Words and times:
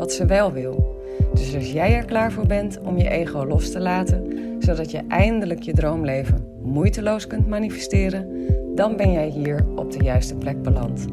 wat 0.00 0.12
ze 0.12 0.26
wel 0.26 0.52
wil. 0.52 1.02
Dus 1.34 1.54
als 1.54 1.72
jij 1.72 1.94
er 1.94 2.04
klaar 2.04 2.32
voor 2.32 2.46
bent 2.46 2.78
om 2.80 2.98
je 2.98 3.08
ego 3.08 3.46
los 3.46 3.70
te 3.70 3.80
laten, 3.80 4.26
zodat 4.58 4.90
je 4.90 5.02
eindelijk 5.08 5.62
je 5.62 5.72
droomleven 5.72 6.58
moeiteloos 6.62 7.26
kunt 7.26 7.48
manifesteren, 7.48 8.46
dan 8.74 8.96
ben 8.96 9.12
jij 9.12 9.28
hier 9.28 9.66
op 9.76 9.92
de 9.92 10.04
juiste 10.04 10.34
plek 10.34 10.62
beland. 10.62 11.06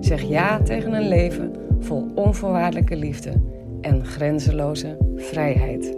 Zeg 0.00 0.22
ja 0.22 0.62
tegen 0.62 0.92
een 0.92 1.08
leven 1.08 1.52
vol 1.80 2.10
onvoorwaardelijke 2.14 2.96
liefde 2.96 3.32
en 3.80 4.06
grenzeloze 4.06 4.96
vrijheid. 5.16 5.96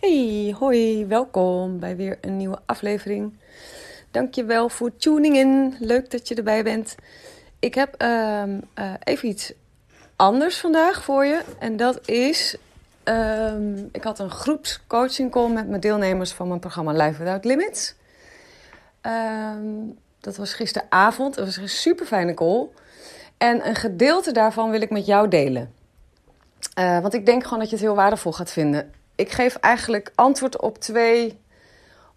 Hey, 0.00 0.54
hoi, 0.58 1.06
welkom 1.06 1.78
bij 1.78 1.96
weer 1.96 2.18
een 2.20 2.36
nieuwe 2.36 2.58
aflevering. 2.66 3.32
Dankjewel 4.10 4.68
voor 4.68 4.96
tuning 4.96 5.36
in. 5.36 5.74
Leuk 5.78 6.10
dat 6.10 6.28
je 6.28 6.34
erbij 6.34 6.62
bent. 6.62 6.96
Ik 7.64 7.74
heb 7.74 7.94
ehm, 7.98 8.60
eh, 8.74 8.92
even 9.04 9.28
iets 9.28 9.52
anders 10.16 10.60
vandaag 10.60 11.02
voor 11.02 11.24
je. 11.24 11.42
En 11.58 11.76
dat 11.76 12.08
is. 12.08 12.56
Um, 13.04 13.88
ik 13.92 14.02
had 14.02 14.18
een 14.18 14.30
groepscoaching 14.30 15.30
call 15.30 15.52
met 15.52 15.68
mijn 15.68 15.80
deelnemers 15.80 16.32
van 16.32 16.48
mijn 16.48 16.60
programma 16.60 16.92
Life 16.92 17.18
Without 17.18 17.44
Limits. 17.44 17.94
Um, 19.02 19.98
dat 20.20 20.36
was 20.36 20.52
gisteravond. 20.52 21.36
Het 21.36 21.44
was 21.44 21.56
een 21.56 21.68
super 21.68 22.06
fijne 22.06 22.34
call. 22.34 22.68
En 23.38 23.68
een 23.68 23.74
gedeelte 23.74 24.32
daarvan 24.32 24.70
wil 24.70 24.80
ik 24.80 24.90
met 24.90 25.06
jou 25.06 25.28
delen. 25.28 25.72
Uh, 26.78 27.00
want 27.00 27.14
ik 27.14 27.26
denk 27.26 27.42
gewoon 27.42 27.58
dat 27.58 27.68
je 27.68 27.76
het 27.76 27.84
heel 27.84 27.94
waardevol 27.94 28.32
gaat 28.32 28.50
vinden. 28.50 28.92
Ik 29.14 29.30
geef 29.30 29.54
eigenlijk 29.54 30.12
antwoord 30.14 30.60
op 30.60 30.78
twee 30.78 31.40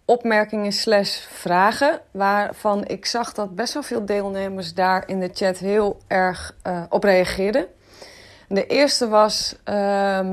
opmerkingen 0.08 0.72
slash 0.72 1.16
vragen. 1.18 2.00
Waarvan 2.10 2.86
ik 2.86 3.06
zag 3.06 3.32
dat 3.32 3.54
best 3.54 3.72
wel 3.72 3.82
veel 3.82 4.06
deelnemers 4.06 4.74
daar 4.74 5.02
in 5.06 5.20
de 5.20 5.30
chat 5.32 5.58
heel 5.58 5.98
erg 6.06 6.56
uh, 6.66 6.82
op 6.88 7.04
reageerden. 7.04 7.66
De 8.48 8.66
eerste 8.66 9.08
was 9.08 9.56
uh, 9.64 10.28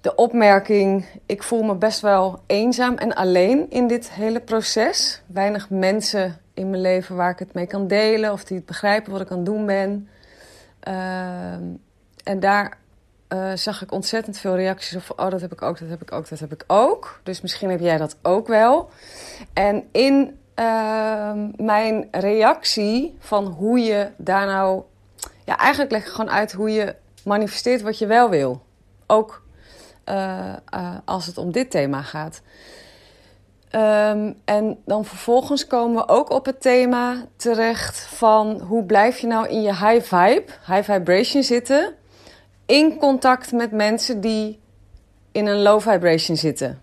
de 0.00 0.14
opmerking: 0.14 1.04
ik 1.26 1.42
voel 1.42 1.62
me 1.62 1.74
best 1.74 2.00
wel 2.00 2.40
eenzaam 2.46 2.94
en 2.94 3.14
alleen 3.14 3.70
in 3.70 3.86
dit 3.86 4.10
hele 4.10 4.40
proces. 4.40 5.22
Weinig 5.26 5.70
mensen 5.70 6.40
in 6.54 6.70
mijn 6.70 6.82
leven 6.82 7.16
waar 7.16 7.30
ik 7.30 7.38
het 7.38 7.54
mee 7.54 7.66
kan 7.66 7.86
delen 7.86 8.32
of 8.32 8.44
die 8.44 8.56
het 8.56 8.66
begrijpen 8.66 9.12
wat 9.12 9.20
ik 9.20 9.30
aan 9.30 9.36
het 9.36 9.46
doen 9.46 9.66
ben. 9.66 10.08
Uh, 10.88 11.52
en 12.24 12.40
daar 12.40 12.78
uh, 13.28 13.52
zag 13.54 13.82
ik 13.82 13.92
ontzettend 13.92 14.38
veel 14.38 14.56
reacties 14.56 14.96
of 14.96 15.10
oh 15.10 15.30
dat 15.30 15.40
heb 15.40 15.52
ik 15.52 15.62
ook, 15.62 15.78
dat 15.78 15.88
heb 15.88 16.02
ik 16.02 16.12
ook, 16.12 16.28
dat 16.28 16.38
heb 16.38 16.52
ik 16.52 16.64
ook. 16.66 17.20
Dus 17.22 17.40
misschien 17.40 17.70
heb 17.70 17.80
jij 17.80 17.96
dat 17.96 18.16
ook 18.22 18.46
wel. 18.46 18.90
En 19.52 19.88
in 19.92 20.38
uh, 20.56 21.32
mijn 21.56 22.08
reactie 22.10 23.16
van 23.18 23.46
hoe 23.46 23.78
je 23.78 24.10
daar 24.16 24.46
nou, 24.46 24.82
ja 25.44 25.56
eigenlijk 25.56 25.90
leg 25.90 26.02
ik 26.02 26.08
gewoon 26.08 26.30
uit 26.30 26.52
hoe 26.52 26.70
je 26.70 26.94
manifesteert 27.24 27.82
wat 27.82 27.98
je 27.98 28.06
wel 28.06 28.30
wil. 28.30 28.62
Ook 29.06 29.42
uh, 30.08 30.54
als 31.04 31.26
het 31.26 31.38
om 31.38 31.52
dit 31.52 31.70
thema 31.70 32.02
gaat. 32.02 32.42
Um, 33.72 34.36
en 34.44 34.78
dan 34.84 35.04
vervolgens 35.04 35.66
komen 35.66 35.96
we 35.96 36.08
ook 36.08 36.30
op 36.30 36.46
het 36.46 36.60
thema 36.60 37.24
terecht 37.36 38.00
van 38.00 38.60
hoe 38.60 38.84
blijf 38.84 39.18
je 39.18 39.26
nou 39.26 39.48
in 39.48 39.62
je 39.62 39.74
high 39.74 40.14
vibe, 40.14 40.44
high 40.66 40.92
vibration 40.92 41.42
zitten 41.42 41.94
in 42.68 42.96
contact 42.98 43.52
met 43.52 43.72
mensen 43.72 44.20
die 44.20 44.60
in 45.32 45.46
een 45.46 45.62
low 45.62 45.80
vibration 45.80 46.36
zitten. 46.36 46.80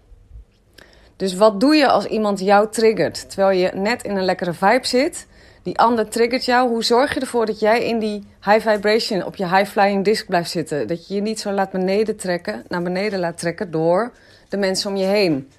Dus 1.16 1.36
wat 1.36 1.60
doe 1.60 1.76
je 1.76 1.88
als 1.88 2.06
iemand 2.06 2.40
jou 2.40 2.72
triggert 2.72 3.30
terwijl 3.30 3.60
je 3.60 3.72
net 3.74 4.04
in 4.04 4.16
een 4.16 4.26
lekkere 4.26 4.54
vibe 4.54 4.88
zit? 4.88 5.28
Die 5.64 5.80
ander 5.80 6.10
triggert 6.10 6.46
jou. 6.46 6.70
Hoe 6.70 6.84
zorg 6.84 7.14
je 7.14 7.20
ervoor 7.20 7.46
dat 7.46 7.60
jij 7.60 7.84
in 7.84 8.00
die 8.00 8.28
high 8.42 8.70
vibration 8.70 9.24
op 9.24 9.36
je 9.36 9.48
high 9.48 9.72
flying 9.72 10.04
disc 10.04 10.26
blijft 10.28 10.50
zitten? 10.50 10.88
Dat 10.88 11.08
je 11.08 11.14
je 11.16 11.22
niet 11.22 11.40
zo 11.40 11.52
laat 11.52 11.72
beneden 11.72 12.16
trekken, 12.16 12.64
naar 12.68 12.82
beneden 12.82 13.20
laat 13.20 13.38
trekken 13.38 13.72
door 13.72 14.12
de 14.50 14.58
mensen 14.58 14.90
om 14.90 14.96
je 14.96 15.06
heen. 15.06 15.52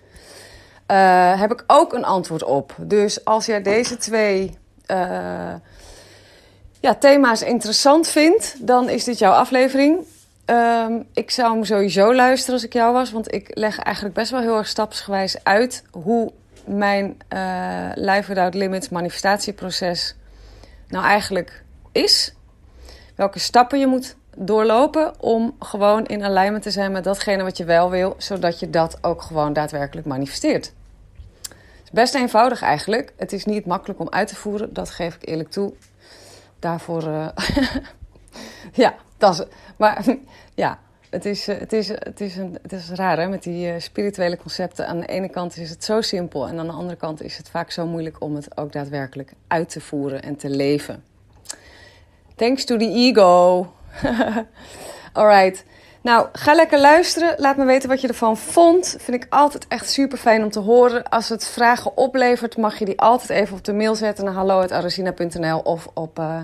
Uh, 0.90 1.40
heb 1.40 1.52
ik 1.52 1.64
ook 1.66 1.92
een 1.92 2.04
antwoord 2.04 2.42
op. 2.44 2.74
Dus 2.78 3.24
als 3.24 3.46
jij 3.46 3.62
deze 3.62 3.96
twee 3.96 4.58
uh, 4.90 5.54
ja, 6.80 6.94
thema's 6.98 7.42
interessant 7.42 8.08
vindt, 8.08 8.56
dan 8.66 8.88
is 8.88 9.04
dit 9.04 9.18
jouw 9.18 9.32
aflevering. 9.32 9.98
Um, 10.46 11.06
ik 11.12 11.30
zou 11.30 11.52
hem 11.52 11.64
sowieso 11.64 12.14
luisteren 12.14 12.54
als 12.54 12.64
ik 12.64 12.72
jou 12.72 12.92
was. 12.92 13.10
Want 13.10 13.34
ik 13.34 13.50
leg 13.54 13.78
eigenlijk 13.78 14.14
best 14.14 14.30
wel 14.30 14.40
heel 14.40 14.56
erg 14.56 14.68
stapsgewijs 14.68 15.44
uit 15.44 15.84
hoe 15.90 16.32
mijn 16.64 17.16
uh, 17.34 17.90
Life 17.94 18.28
Without 18.28 18.54
Limits 18.54 18.88
manifestatieproces 18.88 20.16
nou 20.88 21.04
eigenlijk 21.04 21.64
is. 21.92 22.34
Welke 23.14 23.38
stappen 23.38 23.78
je 23.78 23.86
moet 23.86 24.16
doorlopen 24.36 25.20
om 25.20 25.56
gewoon 25.58 26.06
in 26.06 26.24
alignment 26.24 26.62
te 26.62 26.70
zijn 26.70 26.92
met 26.92 27.04
datgene 27.04 27.42
wat 27.42 27.56
je 27.56 27.64
wel 27.64 27.90
wil, 27.90 28.14
zodat 28.18 28.60
je 28.60 28.70
dat 28.70 28.98
ook 29.00 29.22
gewoon 29.22 29.52
daadwerkelijk 29.52 30.06
manifesteert. 30.06 30.72
Het 31.42 31.84
is 31.84 31.90
best 31.90 32.14
eenvoudig 32.14 32.62
eigenlijk. 32.62 33.12
Het 33.16 33.32
is 33.32 33.44
niet 33.44 33.66
makkelijk 33.66 34.00
om 34.00 34.10
uit 34.10 34.28
te 34.28 34.36
voeren, 34.36 34.74
dat 34.74 34.90
geef 34.90 35.14
ik 35.14 35.28
eerlijk 35.28 35.50
toe. 35.50 35.72
Daarvoor, 36.58 37.02
uh, 37.02 37.28
ja, 38.72 38.94
dat 39.18 39.46
maar 39.76 40.04
ja, 40.54 40.78
het 41.10 41.24
is, 41.24 41.46
het, 41.46 41.72
is, 41.72 41.88
het, 41.88 42.20
is 42.20 42.36
een, 42.36 42.58
het 42.62 42.72
is 42.72 42.90
raar 42.90 43.18
hè, 43.18 43.28
met 43.28 43.42
die 43.42 43.72
uh, 43.72 43.74
spirituele 43.78 44.36
concepten. 44.36 44.86
Aan 44.86 45.00
de 45.00 45.06
ene 45.06 45.28
kant 45.28 45.56
is 45.56 45.70
het 45.70 45.84
zo 45.84 46.00
simpel 46.00 46.48
en 46.48 46.58
aan 46.58 46.66
de 46.66 46.72
andere 46.72 46.96
kant 46.96 47.22
is 47.22 47.36
het 47.36 47.48
vaak 47.48 47.70
zo 47.70 47.86
moeilijk 47.86 48.20
om 48.20 48.34
het 48.34 48.56
ook 48.56 48.72
daadwerkelijk 48.72 49.32
uit 49.46 49.68
te 49.68 49.80
voeren 49.80 50.22
en 50.22 50.36
te 50.36 50.50
leven. 50.50 51.04
Thanks 52.34 52.64
to 52.64 52.76
the 52.76 52.90
ego. 52.90 53.66
Alright. 55.12 55.64
Nou, 56.02 56.28
ga 56.32 56.54
lekker 56.54 56.80
luisteren. 56.80 57.34
Laat 57.38 57.56
me 57.56 57.64
weten 57.64 57.88
wat 57.88 58.00
je 58.00 58.08
ervan 58.08 58.36
vond. 58.36 58.96
Vind 58.98 59.24
ik 59.24 59.26
altijd 59.32 59.68
echt 59.68 59.90
super 59.90 60.18
fijn 60.18 60.42
om 60.42 60.50
te 60.50 60.60
horen. 60.60 61.08
Als 61.08 61.28
het 61.28 61.46
vragen 61.46 61.96
oplevert, 61.96 62.56
mag 62.56 62.78
je 62.78 62.84
die 62.84 63.00
altijd 63.00 63.30
even 63.30 63.56
op 63.56 63.64
de 63.64 63.72
mail 63.72 63.94
zetten 63.94 64.24
naar 64.24 64.34
hallo.arasina.nl 64.34 65.58
of 65.58 65.88
op 65.94 66.18
uh, 66.18 66.40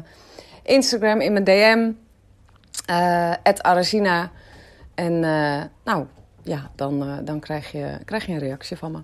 Instagram 0.63 1.21
in 1.21 1.33
mijn 1.33 1.45
DM 1.45 1.91
uh, 2.91 3.33
Arazina. 3.59 4.31
En 4.95 5.13
uh, 5.13 5.63
nou, 5.85 6.07
ja, 6.43 6.71
dan, 6.75 7.03
uh, 7.03 7.15
dan 7.25 7.41
krijg, 7.41 7.73
je, 7.73 7.99
krijg 8.05 8.27
je 8.27 8.33
een 8.33 8.39
reactie 8.39 8.77
van 8.77 8.93
me. 8.93 8.99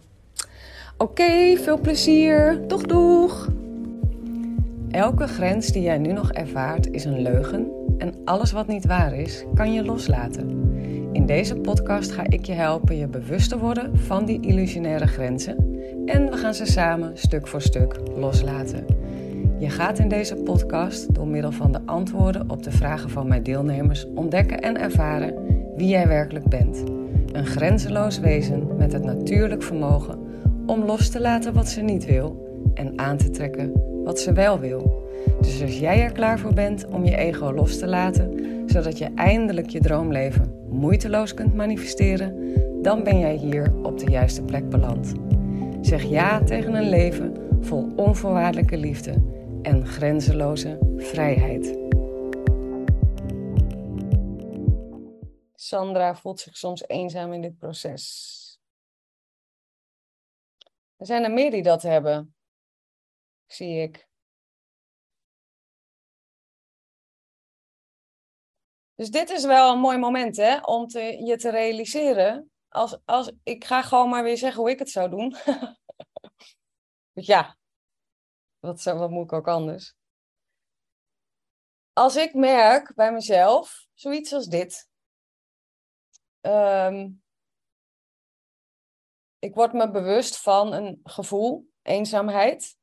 Oké, 0.97 1.57
veel 1.57 1.81
plezier. 1.81 2.61
Doeg, 2.67 2.83
doeg. 2.83 3.49
Elke 4.91 5.27
grens 5.27 5.67
die 5.67 5.83
jij 5.83 5.99
nu 5.99 6.13
nog 6.13 6.33
ervaart 6.33 6.91
is 6.91 7.05
een 7.05 7.23
leugen. 7.23 7.71
En 7.99 8.15
alles 8.25 8.53
wat 8.53 8.67
niet 8.67 8.87
waar 8.87 9.15
is, 9.15 9.45
kan 9.55 9.73
je 9.73 9.85
loslaten. 9.85 10.73
In 11.13 11.27
deze 11.27 11.57
podcast 11.57 12.13
ga 12.13 12.23
ik 12.29 12.45
je 12.45 12.53
helpen 12.53 12.97
je 12.97 13.07
bewust 13.07 13.49
te 13.49 13.59
worden 13.59 13.99
van 13.99 14.25
die 14.25 14.41
illusionaire 14.41 15.07
grenzen. 15.07 15.57
En 16.07 16.31
we 16.31 16.37
gaan 16.37 16.55
ze 16.55 16.67
samen 16.67 17.19
stuk 17.19 17.47
voor 17.47 17.63
stuk 17.63 17.97
loslaten. 18.17 18.87
Je 19.59 19.71
gaat 19.71 19.99
in 19.99 20.09
deze 20.09 20.37
podcast 20.37 21.15
door 21.15 21.27
middel 21.27 21.53
van 21.53 21.73
de 21.73 21.81
antwoorden 21.85 22.51
op 22.51 22.63
de 22.63 22.71
vragen 22.71 23.11
van 23.11 23.29
mijn 23.29 23.43
deelnemers 23.43 24.07
ontdekken 24.15 24.61
en 24.61 24.81
ervaren 24.81 25.35
wie 25.77 25.89
jij 25.89 26.09
werkelijk 26.09 26.45
bent. 26.45 26.83
Een 27.33 27.47
grenzeloos 27.47 28.19
wezen 28.19 28.77
met 28.77 28.93
het 28.93 29.05
natuurlijk 29.05 29.63
vermogen 29.63 30.19
om 30.67 30.85
los 30.85 31.09
te 31.09 31.21
laten 31.21 31.55
wat 31.55 31.69
ze 31.69 31.81
niet 31.81 32.05
wil 32.05 32.47
en 32.75 32.99
aan 32.99 33.17
te 33.17 33.31
trekken 33.31 33.73
wat 34.05 34.21
ze 34.21 34.33
wel 34.33 34.59
wil. 34.59 35.07
Dus 35.41 35.63
als 35.63 35.79
jij 35.79 36.03
er 36.03 36.13
klaar 36.13 36.39
voor 36.39 36.55
bent 36.55 36.87
om 36.87 37.05
je 37.05 37.17
ego 37.17 37.53
los 37.53 37.79
te 37.79 37.87
laten, 37.87 38.41
zodat 38.67 38.99
je 38.99 39.09
eindelijk 39.15 39.69
je 39.69 39.81
droomleven 39.81 40.53
moeiteloos 40.71 41.35
kunt 41.35 41.55
manifesteren, 41.55 42.35
dan 42.83 43.03
ben 43.03 43.19
jij 43.19 43.35
hier 43.35 43.73
op 43.83 43.99
de 43.99 44.11
juiste 44.11 44.43
plek 44.43 44.69
beland. 44.69 45.13
Zeg 45.81 46.03
ja 46.03 46.41
tegen 46.41 46.75
een 46.75 46.89
leven 46.89 47.33
vol 47.61 47.93
onvoorwaardelijke 47.97 48.77
liefde 48.77 49.15
en 49.69 49.87
grenzeloze 49.87 50.79
vrijheid. 50.97 51.65
Sandra 55.55 56.15
voelt 56.15 56.41
zich 56.41 56.57
soms 56.57 56.89
eenzaam 56.89 57.33
in 57.33 57.41
dit 57.41 57.59
proces. 57.59 58.61
Er 60.97 61.07
zijn 61.07 61.25
er 61.25 61.31
meer 61.31 61.51
die 61.51 61.63
dat 61.63 61.83
hebben, 61.83 62.35
zie 63.47 63.83
ik. 63.83 64.09
Dus 68.95 69.11
dit 69.11 69.31
is 69.31 69.45
wel 69.45 69.73
een 69.73 69.81
mooi 69.81 69.99
moment 69.99 70.37
hè, 70.37 70.59
om 70.59 70.87
te, 70.87 71.01
je 71.01 71.37
te 71.37 71.51
realiseren. 71.51 72.51
Als, 72.69 72.99
als, 73.05 73.33
ik 73.43 73.65
ga 73.65 73.83
gewoon 73.83 74.09
maar 74.09 74.23
weer 74.23 74.37
zeggen 74.37 74.61
hoe 74.61 74.71
ik 74.71 74.79
het 74.79 74.91
zou 74.91 75.11
doen. 75.11 75.37
ja, 77.33 77.59
wat, 78.61 78.83
wat 78.83 79.11
moet 79.11 79.25
ik 79.25 79.33
ook 79.33 79.49
anders? 79.49 79.97
Als 81.93 82.17
ik 82.17 82.35
merk 82.35 82.95
bij 82.95 83.13
mezelf, 83.13 83.87
zoiets 83.95 84.33
als 84.33 84.47
dit. 84.47 84.89
Ehm, 86.41 87.11
ik 89.39 89.55
word 89.55 89.73
me 89.73 89.91
bewust 89.91 90.37
van 90.37 90.73
een 90.73 91.01
gevoel, 91.03 91.71
eenzaamheid. 91.83 92.77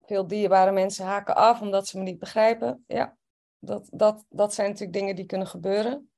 Veel 0.00 0.26
dierbare 0.26 0.72
mensen 0.72 1.04
haken 1.04 1.36
af 1.36 1.60
omdat 1.60 1.86
ze 1.86 1.98
me 1.98 2.04
niet 2.04 2.18
begrijpen. 2.18 2.84
Ja, 2.86 3.16
dat, 3.58 3.88
dat, 3.92 4.24
dat 4.28 4.54
zijn 4.54 4.68
natuurlijk 4.68 4.98
dingen 4.98 5.16
die 5.16 5.26
kunnen 5.26 5.46
gebeuren. 5.46 6.10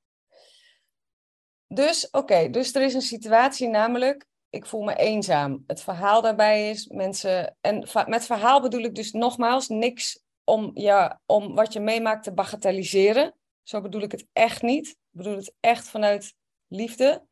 Dus, 1.67 2.09
oké, 2.09 2.49
dus 2.49 2.75
er 2.75 2.81
is 2.81 2.93
een 2.93 3.01
situatie, 3.01 3.67
namelijk, 3.67 4.27
ik 4.51 4.65
voel 4.65 4.81
me 4.81 4.95
eenzaam. 4.95 5.63
Het 5.67 5.81
verhaal 5.81 6.21
daarbij 6.21 6.69
is, 6.69 6.87
mensen, 6.87 7.57
en 7.61 7.87
met 8.07 8.25
verhaal 8.25 8.61
bedoel 8.61 8.81
ik 8.81 8.95
dus 8.95 9.11
nogmaals 9.11 9.67
niks 9.67 10.23
om, 10.43 10.71
ja, 10.73 11.21
om 11.25 11.55
wat 11.55 11.73
je 11.73 11.79
meemaakt 11.79 12.23
te 12.23 12.33
bagatelliseren. 12.33 13.35
Zo 13.63 13.81
bedoel 13.81 14.01
ik 14.01 14.11
het 14.11 14.27
echt 14.33 14.61
niet. 14.61 14.87
Ik 14.87 14.97
bedoel 15.09 15.35
het 15.35 15.53
echt 15.59 15.89
vanuit 15.89 16.33
liefde. 16.67 17.25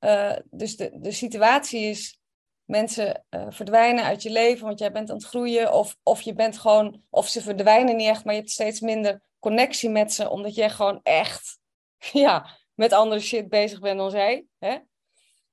Uh, 0.00 0.36
dus 0.50 0.76
de, 0.76 0.90
de 0.94 1.12
situatie 1.12 1.80
is, 1.80 2.18
mensen 2.64 3.24
uh, 3.30 3.46
verdwijnen 3.48 4.04
uit 4.04 4.22
je 4.22 4.30
leven, 4.30 4.66
want 4.66 4.78
jij 4.78 4.92
bent 4.92 5.10
aan 5.10 5.16
het 5.16 5.26
groeien. 5.26 5.72
Of, 5.72 5.96
of 6.02 6.20
je 6.20 6.34
bent 6.34 6.58
gewoon, 6.58 7.02
of 7.10 7.28
ze 7.28 7.42
verdwijnen 7.42 7.96
niet 7.96 8.08
echt, 8.08 8.24
maar 8.24 8.34
je 8.34 8.40
hebt 8.40 8.52
steeds 8.52 8.80
minder 8.80 9.22
connectie 9.38 9.90
met 9.90 10.12
ze, 10.12 10.30
omdat 10.30 10.54
jij 10.54 10.70
gewoon 10.70 11.00
echt, 11.02 11.58
ja, 12.12 12.58
met 12.74 12.92
andere 12.92 13.20
shit 13.20 13.48
bezig 13.48 13.80
bent 13.80 13.98
dan 13.98 14.10
zij. 14.10 14.46
Hè? 14.58 14.78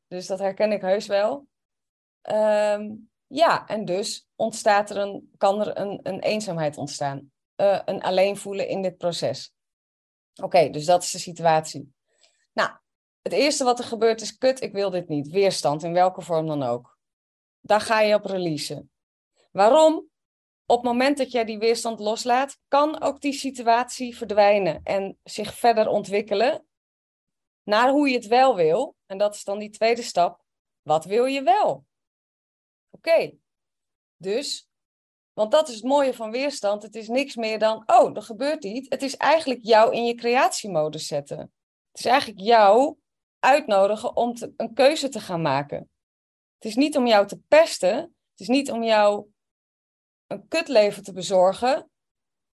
Dus 0.07 0.27
dat 0.27 0.39
herken 0.39 0.71
ik 0.71 0.81
heus 0.81 1.07
wel. 1.07 1.47
Um, 2.29 3.09
ja, 3.27 3.67
en 3.67 3.85
dus 3.85 4.27
ontstaat 4.35 4.89
er 4.89 4.97
een, 4.97 5.31
kan 5.37 5.61
er 5.61 5.77
een, 5.77 5.99
een 6.03 6.19
eenzaamheid 6.19 6.77
ontstaan. 6.77 7.31
Uh, 7.55 7.79
een 7.85 8.01
alleen 8.01 8.37
voelen 8.37 8.67
in 8.67 8.81
dit 8.81 8.97
proces. 8.97 9.53
Oké, 10.41 10.69
dus 10.69 10.85
dat 10.85 11.03
is 11.03 11.11
de 11.11 11.19
situatie. 11.19 11.93
Nou, 12.53 12.69
het 13.21 13.33
eerste 13.33 13.63
wat 13.63 13.79
er 13.79 13.85
gebeurt 13.85 14.21
is, 14.21 14.37
kut, 14.37 14.61
ik 14.61 14.73
wil 14.73 14.89
dit 14.89 15.07
niet. 15.07 15.29
Weerstand, 15.29 15.83
in 15.83 15.93
welke 15.93 16.21
vorm 16.21 16.47
dan 16.47 16.63
ook. 16.63 16.97
Daar 17.61 17.81
ga 17.81 18.01
je 18.01 18.15
op 18.15 18.25
releasen. 18.25 18.91
Waarom? 19.51 20.09
Op 20.65 20.75
het 20.75 20.85
moment 20.85 21.17
dat 21.17 21.31
jij 21.31 21.45
die 21.45 21.57
weerstand 21.57 21.99
loslaat, 21.99 22.59
kan 22.67 23.01
ook 23.01 23.21
die 23.21 23.33
situatie 23.33 24.17
verdwijnen 24.17 24.79
en 24.83 25.17
zich 25.23 25.53
verder 25.53 25.87
ontwikkelen 25.87 26.66
naar 27.67 27.89
hoe 27.89 28.09
je 28.09 28.15
het 28.15 28.27
wel 28.27 28.55
wil. 28.55 28.95
En 29.05 29.17
dat 29.17 29.35
is 29.35 29.43
dan 29.43 29.59
die 29.59 29.69
tweede 29.69 30.01
stap. 30.01 30.43
Wat 30.81 31.05
wil 31.05 31.25
je 31.25 31.43
wel? 31.43 31.85
Oké, 32.89 33.37
dus, 34.17 34.69
want 35.33 35.51
dat 35.51 35.67
is 35.67 35.75
het 35.75 35.83
mooie 35.83 36.13
van 36.13 36.31
weerstand. 36.31 36.83
Het 36.83 36.95
is 36.95 37.07
niks 37.07 37.35
meer 37.35 37.59
dan, 37.59 37.83
oh, 37.85 38.15
er 38.15 38.21
gebeurt 38.21 38.63
iets. 38.63 38.89
Het 38.89 39.01
is 39.01 39.17
eigenlijk 39.17 39.59
jou 39.63 39.93
in 39.93 40.05
je 40.05 40.15
creatiemodus 40.15 41.07
zetten. 41.07 41.39
Het 41.91 41.99
is 41.99 42.05
eigenlijk 42.05 42.39
jou 42.39 42.97
uitnodigen 43.39 44.15
om 44.15 44.35
een 44.55 44.73
keuze 44.73 45.09
te 45.09 45.19
gaan 45.19 45.41
maken. 45.41 45.89
Het 46.55 46.65
is 46.65 46.75
niet 46.75 46.97
om 46.97 47.07
jou 47.07 47.27
te 47.27 47.39
pesten. 47.47 47.95
Het 48.31 48.39
is 48.39 48.47
niet 48.47 48.71
om 48.71 48.83
jou 48.83 49.27
een 50.27 50.47
kutleven 50.47 51.03
te 51.03 51.13
bezorgen. 51.13 51.91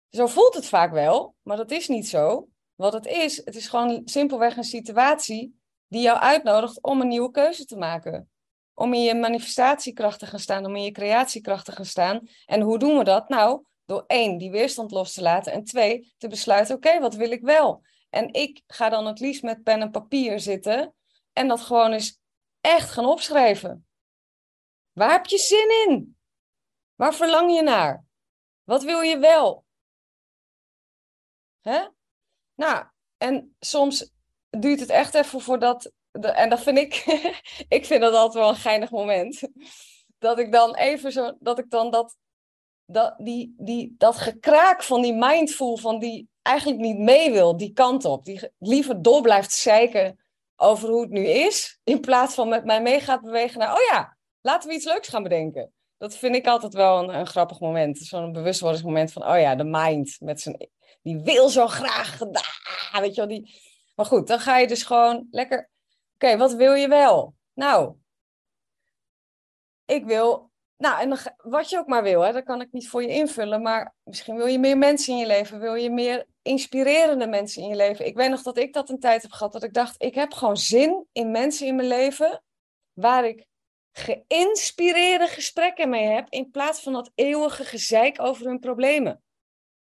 Zo 0.10 0.28
voelt 0.28 0.54
het 0.54 0.66
vaak 0.66 0.92
wel, 0.92 1.36
maar 1.42 1.58
dat 1.58 1.72
is 1.72 1.88
niet 1.88 2.08
zo. 2.08 2.48
Wat 2.82 2.94
het 2.94 3.06
is, 3.06 3.46
het 3.46 3.56
is 3.56 3.68
gewoon 3.68 4.02
simpelweg 4.06 4.58
een 4.58 4.64
situatie 4.64 5.62
die 5.88 6.02
jou 6.02 6.20
uitnodigt 6.20 6.82
om 6.82 7.02
een 7.02 7.08
nieuwe 7.08 7.32
keuze 7.32 7.66
te 7.66 7.78
maken. 7.78 8.30
Om 8.74 8.94
in 8.94 9.02
je 9.02 9.16
manifestatiekracht 9.16 10.20
te 10.20 10.26
gaan 10.26 10.40
staan, 10.40 10.66
om 10.66 10.76
in 10.76 10.84
je 10.84 10.92
creatiekracht 10.92 11.66
te 11.66 11.72
gaan 11.72 11.86
staan. 11.86 12.28
En 12.46 12.62
hoe 12.62 12.80
doen 12.80 12.98
we 12.98 13.04
dat? 13.04 13.30
Nou, 13.30 13.66
door 13.86 14.04
één, 14.08 14.38
die 14.38 14.52
weerstand 14.52 14.92
los 14.92 15.14
te 15.14 15.22
laten. 15.22 15.54
En 15.54 15.64
twee, 15.64 16.14
te 16.18 16.28
besluiten, 16.28 16.76
oké, 16.76 17.00
wat 17.00 17.16
wil 17.16 17.32
ik 17.32 17.42
wel? 17.42 17.84
En 18.10 18.34
ik 18.34 18.62
ga 18.68 18.90
dan 18.90 19.06
het 19.06 19.20
liefst 19.20 19.44
met 19.44 19.64
pen 19.64 19.82
en 19.82 19.92
papier 19.92 20.40
zitten 20.40 20.94
en 21.34 21.48
dat 21.48 21.62
gewoon 21.62 21.92
eens 21.92 22.20
echt 22.62 22.90
gaan 22.90 23.06
opschrijven. 23.06 23.88
Waar 24.92 25.12
heb 25.12 25.26
je 25.26 25.38
zin 25.38 25.88
in? 25.88 26.18
Waar 26.96 27.14
verlang 27.14 27.56
je 27.56 27.62
naar? 27.62 28.04
Wat 28.64 28.84
wil 28.84 29.02
je 29.02 29.18
wel? 29.18 29.66
Hè? 31.62 31.88
Nou, 32.62 32.86
en 33.18 33.56
soms 33.60 34.12
duurt 34.50 34.80
het 34.80 34.90
echt 34.90 35.14
even 35.14 35.42
voordat. 35.42 35.92
De, 36.12 36.28
en 36.28 36.50
dat 36.50 36.62
vind 36.62 36.78
ik. 36.78 36.94
ik 37.78 37.86
vind 37.86 38.02
dat 38.02 38.14
altijd 38.14 38.44
wel 38.44 38.50
een 38.50 38.56
geinig 38.56 38.92
moment. 38.92 39.42
Dat 40.20 40.40
ik 40.40 40.52
dan 40.52 40.76
even 40.76 41.12
zo. 41.12 41.34
Dat 41.40 41.60
ik 41.60 41.70
dan 41.70 41.92
dat. 41.92 42.16
Dat, 42.86 43.14
die, 43.18 43.56
die, 43.58 43.96
dat 43.98 44.18
gekraak 44.18 44.84
van 44.84 45.02
die 45.02 45.14
mind 45.14 45.52
voel, 45.52 45.78
van 45.78 46.00
die 46.00 46.30
eigenlijk 46.42 46.80
niet 46.80 46.98
mee 46.98 47.32
wil, 47.32 47.58
die 47.58 47.74
kant 47.74 48.06
op. 48.06 48.26
Die 48.26 48.52
liever 48.60 49.02
door 49.02 49.22
blijft 49.22 49.52
zeiken 49.52 50.20
over 50.56 50.90
hoe 50.90 51.02
het 51.02 51.10
nu 51.10 51.28
is, 51.28 51.80
in 51.84 52.00
plaats 52.00 52.34
van 52.34 52.50
met 52.50 52.66
mij 52.66 52.82
mee 52.82 53.00
gaat 53.00 53.22
bewegen 53.22 53.60
naar, 53.60 53.74
oh 53.74 53.82
ja, 53.92 54.18
laten 54.42 54.70
we 54.70 54.76
iets 54.76 54.86
leuks 54.86 55.08
gaan 55.08 55.24
bedenken. 55.24 55.74
Dat 56.02 56.18
vind 56.18 56.36
ik 56.36 56.48
altijd 56.48 56.74
wel 56.74 57.04
een, 57.04 57.16
een 57.16 57.28
grappig 57.28 57.60
moment. 57.60 57.98
Zo'n 57.98 58.32
bewustwordingsmoment 58.32 59.12
van, 59.12 59.28
oh 59.28 59.40
ja, 59.40 59.56
de 59.56 59.64
mind 59.64 60.18
met 60.20 60.42
zijn 60.42 60.70
die 61.02 61.20
wil 61.20 61.50
zo 61.50 61.68
graag, 61.68 62.20
weet 63.00 63.16
je 63.16 63.22
wel, 63.22 63.28
die... 63.28 63.62
Maar 63.96 64.06
goed, 64.06 64.28
dan 64.28 64.40
ga 64.40 64.58
je 64.58 64.68
dus 64.68 64.84
gewoon 64.84 65.28
lekker, 65.32 65.70
oké, 66.14 66.38
wat 66.38 66.54
wil 66.54 66.74
je 66.74 66.88
wel? 66.88 67.36
Nou, 67.54 67.96
ik 69.86 70.06
wil, 70.06 70.52
nou, 70.78 71.02
en 71.02 71.36
wat 71.38 71.70
je 71.70 71.78
ook 71.78 71.88
maar 71.88 72.04
wil, 72.04 72.22
hè, 72.22 72.32
dat 72.32 72.44
kan 72.44 72.62
ik 72.62 72.72
niet 72.72 72.90
voor 72.90 73.02
je 73.02 73.10
invullen, 73.10 73.62
maar 73.62 73.96
misschien 74.04 74.36
wil 74.36 74.46
je 74.46 74.60
meer 74.60 74.78
mensen 74.78 75.14
in 75.14 75.20
je 75.20 75.28
leven, 75.28 75.60
wil 75.60 75.76
je 75.76 75.92
meer 75.92 76.26
inspirerende 76.42 77.28
mensen 77.28 77.62
in 77.62 77.70
je 77.70 77.76
leven. 77.76 78.06
Ik 78.06 78.16
weet 78.16 78.30
nog 78.30 78.42
dat 78.42 78.58
ik 78.58 78.74
dat 78.74 78.90
een 78.90 79.00
tijd 79.00 79.22
heb 79.22 79.32
gehad, 79.32 79.54
dat 79.54 79.64
ik 79.64 79.74
dacht, 79.74 80.04
ik 80.04 80.16
heb 80.16 80.34
gewoon 80.34 80.58
zin 80.58 81.06
in 81.12 81.32
mensen 81.32 81.68
in 81.68 81.76
mijn 81.76 81.88
leven 81.88 82.44
waar 82.94 83.26
ik 83.26 83.50
geïnspireerde 83.92 85.28
gesprekken 85.28 85.90
mee 85.90 86.06
heb, 86.06 86.30
in 86.30 86.50
plaats 86.50 86.82
van 86.82 86.94
dat 86.94 87.12
eeuwige 87.16 87.64
gezeik 87.64 88.22
over 88.22 88.46
hun 88.46 88.60
problemen. 88.60 89.22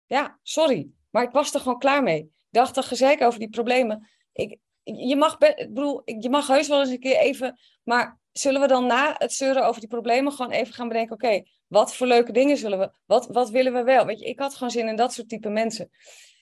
Ja, 0.06 0.38
sorry. 0.42 0.88
Maar 1.10 1.22
ik 1.22 1.30
was 1.30 1.54
er 1.54 1.60
gewoon 1.60 1.78
klaar 1.78 2.02
mee. 2.02 2.32
Dacht 2.50 2.76
er 2.76 2.82
gezeik 2.82 3.22
over 3.22 3.38
die 3.38 3.48
problemen. 3.48 4.08
Ik, 4.32 4.58
je, 4.82 5.16
mag 5.16 5.38
bedoel, 5.38 6.02
je 6.04 6.30
mag 6.30 6.46
heus 6.46 6.68
wel 6.68 6.80
eens 6.80 6.90
een 6.90 7.00
keer 7.00 7.16
even. 7.16 7.58
Maar 7.82 8.20
zullen 8.32 8.60
we 8.60 8.66
dan 8.66 8.86
na 8.86 9.14
het 9.18 9.32
zeuren 9.32 9.66
over 9.66 9.80
die 9.80 9.88
problemen 9.88 10.32
gewoon 10.32 10.50
even 10.50 10.74
gaan 10.74 10.88
bedenken: 10.88 11.14
oké, 11.14 11.42
wat 11.66 11.94
voor 11.94 12.06
leuke 12.06 12.32
dingen 12.32 12.56
zullen 12.56 12.78
we. 12.78 12.90
Wat, 13.06 13.26
wat 13.26 13.50
willen 13.50 13.72
we 13.72 13.82
wel? 13.82 14.06
Weet 14.06 14.20
je, 14.20 14.26
ik 14.26 14.38
had 14.38 14.54
gewoon 14.54 14.70
zin 14.70 14.88
in 14.88 14.96
dat 14.96 15.12
soort 15.12 15.28
type 15.28 15.48
mensen. 15.48 15.90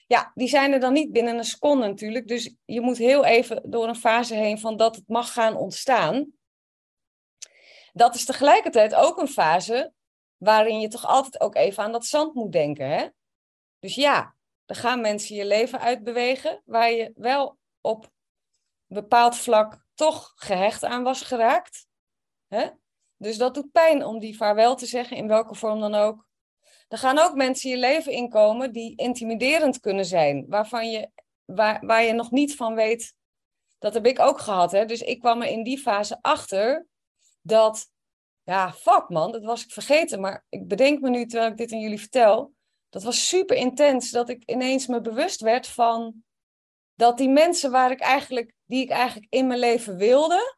Ja, 0.07 0.31
die 0.33 0.47
zijn 0.47 0.71
er 0.71 0.79
dan 0.79 0.93
niet 0.93 1.11
binnen 1.11 1.37
een 1.37 1.43
seconde 1.43 1.87
natuurlijk. 1.87 2.27
Dus 2.27 2.55
je 2.65 2.81
moet 2.81 2.97
heel 2.97 3.25
even 3.25 3.61
door 3.65 3.87
een 3.87 3.95
fase 3.95 4.35
heen 4.35 4.59
van 4.59 4.77
dat 4.77 4.95
het 4.95 5.07
mag 5.07 5.33
gaan 5.33 5.55
ontstaan. 5.55 6.31
Dat 7.93 8.15
is 8.15 8.25
tegelijkertijd 8.25 8.95
ook 8.95 9.17
een 9.17 9.27
fase 9.27 9.93
waarin 10.37 10.79
je 10.79 10.87
toch 10.87 11.05
altijd 11.05 11.41
ook 11.41 11.55
even 11.55 11.83
aan 11.83 11.91
dat 11.91 12.05
zand 12.05 12.33
moet 12.33 12.51
denken. 12.51 12.89
Hè? 12.89 13.07
Dus 13.79 13.95
ja, 13.95 14.35
er 14.65 14.75
gaan 14.75 15.01
mensen 15.01 15.35
je 15.35 15.45
leven 15.45 15.79
uitbewegen 15.79 16.61
waar 16.65 16.91
je 16.91 17.11
wel 17.15 17.57
op 17.81 18.03
een 18.87 18.95
bepaald 18.95 19.35
vlak 19.35 19.85
toch 19.93 20.31
gehecht 20.35 20.83
aan 20.83 21.03
was 21.03 21.21
geraakt. 21.21 21.87
Hè? 22.47 22.69
Dus 23.17 23.37
dat 23.37 23.53
doet 23.53 23.71
pijn 23.71 24.05
om 24.05 24.19
die 24.19 24.37
vaarwel 24.37 24.75
te 24.75 24.85
zeggen, 24.85 25.17
in 25.17 25.27
welke 25.27 25.55
vorm 25.55 25.79
dan 25.79 25.95
ook. 25.95 26.27
Er 26.87 26.97
gaan 26.97 27.19
ook 27.19 27.35
mensen 27.35 27.69
je 27.69 27.77
leven 27.77 28.11
inkomen 28.11 28.71
die 28.71 28.95
intimiderend 28.95 29.79
kunnen 29.79 30.05
zijn, 30.05 30.45
waarvan 30.47 30.91
je, 30.91 31.09
waar, 31.45 31.85
waar 31.85 32.03
je 32.03 32.13
nog 32.13 32.31
niet 32.31 32.55
van 32.55 32.75
weet. 32.75 33.15
Dat 33.79 33.93
heb 33.93 34.05
ik 34.05 34.19
ook 34.19 34.39
gehad. 34.39 34.71
Hè? 34.71 34.85
Dus 34.85 35.01
ik 35.01 35.19
kwam 35.19 35.41
er 35.41 35.47
in 35.47 35.63
die 35.63 35.79
fase 35.79 36.17
achter 36.21 36.87
dat, 37.41 37.91
ja, 38.43 38.73
fuck 38.73 39.09
man, 39.09 39.31
dat 39.31 39.43
was 39.43 39.63
ik 39.63 39.71
vergeten. 39.71 40.21
Maar 40.21 40.45
ik 40.49 40.67
bedenk 40.67 41.01
me 41.01 41.09
nu 41.09 41.25
terwijl 41.25 41.51
ik 41.51 41.57
dit 41.57 41.71
aan 41.71 41.79
jullie 41.79 41.99
vertel 41.99 42.53
dat 42.91 43.03
was 43.03 43.27
super 43.27 43.55
intens, 43.55 44.11
dat 44.11 44.29
ik 44.29 44.43
ineens 44.45 44.87
me 44.87 45.01
bewust 45.01 45.41
werd 45.41 45.67
van 45.67 46.23
dat 46.95 47.17
die 47.17 47.29
mensen 47.29 47.71
waar 47.71 47.91
ik 47.91 47.99
eigenlijk, 47.99 48.53
die 48.65 48.81
ik 48.81 48.89
eigenlijk 48.89 49.33
in 49.33 49.47
mijn 49.47 49.59
leven 49.59 49.97
wilde, 49.97 50.57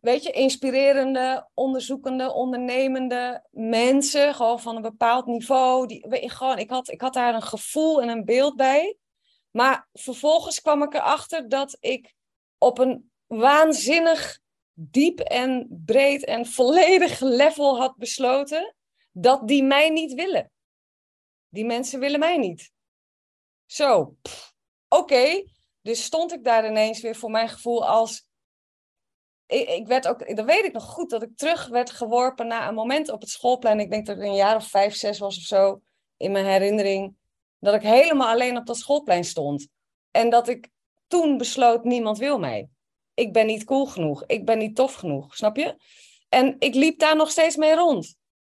weet 0.00 0.22
je, 0.22 0.30
inspirerende, 0.30 1.48
onderzoekende, 1.54 2.32
ondernemende 2.32 3.46
mensen, 3.50 4.34
gewoon 4.34 4.60
van 4.60 4.76
een 4.76 4.82
bepaald 4.82 5.26
niveau. 5.26 5.86
Die, 5.86 6.30
gewoon, 6.30 6.58
ik, 6.58 6.70
had, 6.70 6.88
ik 6.88 7.00
had 7.00 7.14
daar 7.14 7.34
een 7.34 7.42
gevoel 7.42 8.02
en 8.02 8.08
een 8.08 8.24
beeld 8.24 8.56
bij. 8.56 8.96
Maar 9.50 9.88
vervolgens 9.92 10.60
kwam 10.60 10.82
ik 10.82 10.94
erachter 10.94 11.48
dat 11.48 11.76
ik 11.80 12.14
op 12.58 12.78
een 12.78 13.12
waanzinnig 13.26 14.38
diep 14.74 15.20
en 15.20 15.82
breed 15.84 16.24
en 16.24 16.46
volledig 16.46 17.20
level 17.20 17.78
had 17.78 17.96
besloten 17.96 18.74
dat 19.12 19.48
die 19.48 19.62
mij 19.62 19.90
niet 19.90 20.14
willen. 20.14 20.50
die 21.48 21.64
mensen 21.64 22.00
willen 22.00 22.18
mij 22.18 22.36
niet. 22.38 22.72
Zo, 23.66 24.16
oké. 24.88 25.44
Dus 25.80 26.04
stond 26.04 26.32
ik 26.32 26.44
daar 26.44 26.66
ineens 26.66 27.00
weer 27.00 27.16
voor 27.16 27.30
mijn 27.30 27.48
gevoel 27.48 27.86
als. 27.86 28.26
Ik, 29.46 29.68
ik, 29.68 29.86
werd 29.86 30.08
ook, 30.08 30.36
dat 30.36 30.46
weet 30.46 30.64
ik 30.64 30.72
nog 30.72 30.84
goed, 30.84 31.10
dat 31.10 31.22
ik 31.22 31.36
terug 31.36 31.68
werd 31.68 31.90
geworpen 31.90 32.46
naar 32.46 32.68
een 32.68 32.74
moment 32.74 33.10
op 33.10 33.20
het 33.20 33.30
schoolplein. 33.30 33.80
Ik 33.80 33.90
denk 33.90 34.06
dat 34.06 34.16
ik 34.16 34.22
een 34.22 34.34
jaar 34.34 34.56
of 34.56 34.68
vijf, 34.68 34.94
zes 34.94 35.18
was 35.18 35.36
of 35.36 35.42
zo 35.42 35.80
in 36.16 36.32
mijn 36.32 36.46
herinnering. 36.46 37.16
Dat 37.58 37.74
ik 37.74 37.82
helemaal 37.82 38.28
alleen 38.28 38.56
op 38.56 38.66
dat 38.66 38.76
schoolplein 38.76 39.24
stond. 39.24 39.68
En 40.10 40.30
dat 40.30 40.48
ik 40.48 40.68
toen 41.06 41.36
besloot: 41.36 41.84
niemand 41.84 42.18
wil 42.18 42.38
mij. 42.38 42.68
Ik 43.22 43.32
ben 43.32 43.46
niet 43.46 43.64
cool 43.64 43.86
genoeg. 43.86 44.24
Ik 44.26 44.44
ben 44.44 44.58
niet 44.58 44.76
tof 44.76 44.94
genoeg. 44.94 45.36
Snap 45.36 45.56
je? 45.56 45.76
En 46.28 46.56
ik 46.58 46.74
liep 46.74 46.98
daar 46.98 47.16
nog 47.16 47.30
steeds 47.30 47.56
mee 47.56 47.74
rond. 47.74 48.16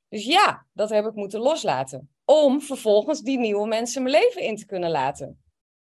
Dus 0.10 0.26
ja, 0.26 0.68
dat 0.74 0.90
heb 0.90 1.06
ik 1.06 1.14
moeten 1.14 1.40
loslaten. 1.40 2.16
Om 2.26 2.62
vervolgens 2.62 3.22
die 3.22 3.38
nieuwe 3.38 3.68
mensen 3.68 4.04
mijn 4.04 4.16
leven 4.16 4.42
in 4.42 4.56
te 4.56 4.66
kunnen 4.66 4.92
laten. 4.92 5.44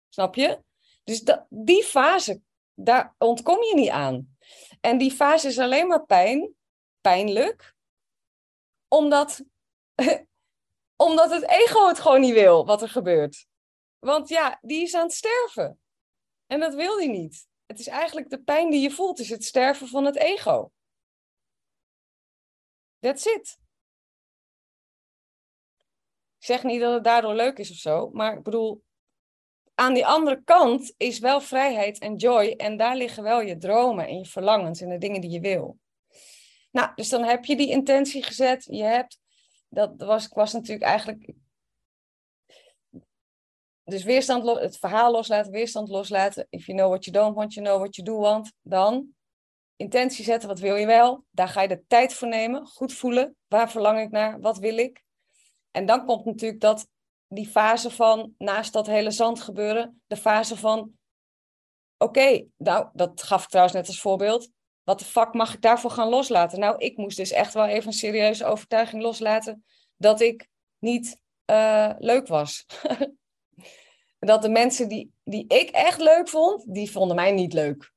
Snap 0.09 0.35
je? 0.35 0.63
Dus 1.03 1.21
dat, 1.21 1.45
die 1.49 1.83
fase, 1.83 2.41
daar 2.73 3.15
ontkom 3.17 3.63
je 3.63 3.75
niet 3.75 3.89
aan. 3.89 4.37
En 4.81 4.97
die 4.97 5.11
fase 5.11 5.47
is 5.47 5.59
alleen 5.59 5.87
maar 5.87 6.05
pijn, 6.05 6.53
pijnlijk, 7.01 7.75
omdat, 8.87 9.43
omdat 11.07 11.31
het 11.31 11.49
ego 11.49 11.87
het 11.87 11.99
gewoon 11.99 12.21
niet 12.21 12.33
wil 12.33 12.65
wat 12.65 12.81
er 12.81 12.89
gebeurt. 12.89 13.47
Want 13.99 14.29
ja, 14.29 14.59
die 14.61 14.81
is 14.81 14.93
aan 14.95 15.03
het 15.03 15.13
sterven. 15.13 15.79
En 16.45 16.59
dat 16.59 16.73
wil 16.73 16.97
hij 16.97 17.07
niet. 17.07 17.47
Het 17.65 17.79
is 17.79 17.87
eigenlijk 17.87 18.29
de 18.29 18.41
pijn 18.41 18.69
die 18.69 18.81
je 18.81 18.91
voelt, 18.91 19.19
is 19.19 19.29
het 19.29 19.43
sterven 19.43 19.87
van 19.87 20.05
het 20.05 20.15
ego. 20.15 20.71
That's 22.99 23.25
it. 23.25 23.57
Ik 26.37 26.45
zeg 26.51 26.63
niet 26.63 26.81
dat 26.81 26.93
het 26.93 27.03
daardoor 27.03 27.33
leuk 27.33 27.57
is 27.57 27.71
of 27.71 27.77
zo, 27.77 28.09
maar 28.09 28.37
ik 28.37 28.43
bedoel, 28.43 28.83
aan 29.75 29.93
die 29.93 30.05
andere 30.05 30.43
kant 30.43 30.93
is 30.97 31.19
wel 31.19 31.41
vrijheid 31.41 31.99
en 31.99 32.15
joy 32.15 32.53
en 32.57 32.77
daar 32.77 32.95
liggen 32.95 33.23
wel 33.23 33.41
je 33.41 33.57
dromen 33.57 34.07
en 34.07 34.17
je 34.17 34.25
verlangens 34.25 34.81
en 34.81 34.89
de 34.89 34.97
dingen 34.97 35.21
die 35.21 35.29
je 35.29 35.39
wil. 35.39 35.79
Nou, 36.71 36.91
dus 36.95 37.09
dan 37.09 37.23
heb 37.23 37.45
je 37.45 37.55
die 37.55 37.69
intentie 37.69 38.23
gezet. 38.23 38.65
Je 38.69 38.83
hebt, 38.83 39.19
dat 39.69 39.93
was, 39.97 40.27
was 40.27 40.53
natuurlijk 40.53 40.85
eigenlijk. 40.85 41.33
Dus 43.85 44.03
weerstand, 44.03 44.59
het 44.59 44.77
verhaal 44.77 45.11
loslaten, 45.11 45.51
weerstand 45.51 45.89
loslaten. 45.89 46.47
If 46.49 46.65
you 46.65 46.77
know 46.77 46.89
what 46.89 47.05
you 47.05 47.17
don't 47.17 47.35
want, 47.35 47.53
you 47.53 47.65
know 47.65 47.79
what 47.79 47.95
you 47.95 48.07
do 48.07 48.17
want. 48.17 48.51
Dan 48.61 49.07
intentie 49.75 50.25
zetten, 50.25 50.49
wat 50.49 50.59
wil 50.59 50.75
je 50.75 50.85
wel? 50.85 51.25
Daar 51.31 51.47
ga 51.47 51.61
je 51.61 51.67
de 51.67 51.83
tijd 51.87 52.13
voor 52.13 52.27
nemen. 52.27 52.65
Goed 52.65 52.93
voelen, 52.93 53.35
waar 53.47 53.71
verlang 53.71 53.99
ik 53.99 54.11
naar? 54.11 54.39
Wat 54.39 54.57
wil 54.57 54.77
ik? 54.77 55.03
En 55.71 55.85
dan 55.85 56.05
komt 56.05 56.25
natuurlijk 56.25 56.61
dat, 56.61 56.87
die 57.27 57.47
fase 57.47 57.89
van, 57.89 58.33
naast 58.37 58.73
dat 58.73 58.87
hele 58.87 59.11
zand 59.11 59.41
gebeuren, 59.41 60.01
de 60.07 60.17
fase 60.17 60.57
van, 60.57 60.91
oké, 61.97 62.45
nou, 62.57 62.89
dat 62.93 63.23
gaf 63.23 63.43
ik 63.43 63.49
trouwens 63.49 63.75
net 63.75 63.87
als 63.87 64.01
voorbeeld. 64.01 64.49
Wat 64.83 64.99
de 64.99 65.05
fuck 65.05 65.33
mag 65.33 65.53
ik 65.53 65.61
daarvoor 65.61 65.91
gaan 65.91 66.09
loslaten? 66.09 66.59
Nou, 66.59 66.77
ik 66.77 66.97
moest 66.97 67.17
dus 67.17 67.31
echt 67.31 67.53
wel 67.53 67.65
even 67.65 67.87
een 67.87 67.93
serieuze 67.93 68.45
overtuiging 68.45 69.01
loslaten 69.01 69.65
dat 69.97 70.21
ik 70.21 70.47
niet 70.79 71.21
uh, 71.51 71.93
leuk 71.97 72.27
was. 72.27 72.65
dat 74.25 74.41
de 74.41 74.49
mensen 74.49 74.89
die, 74.89 75.11
die 75.23 75.45
ik 75.47 75.69
echt 75.69 75.99
leuk 75.99 76.29
vond, 76.29 76.73
die 76.73 76.91
vonden 76.91 77.15
mij 77.15 77.31
niet 77.31 77.53
leuk 77.53 77.93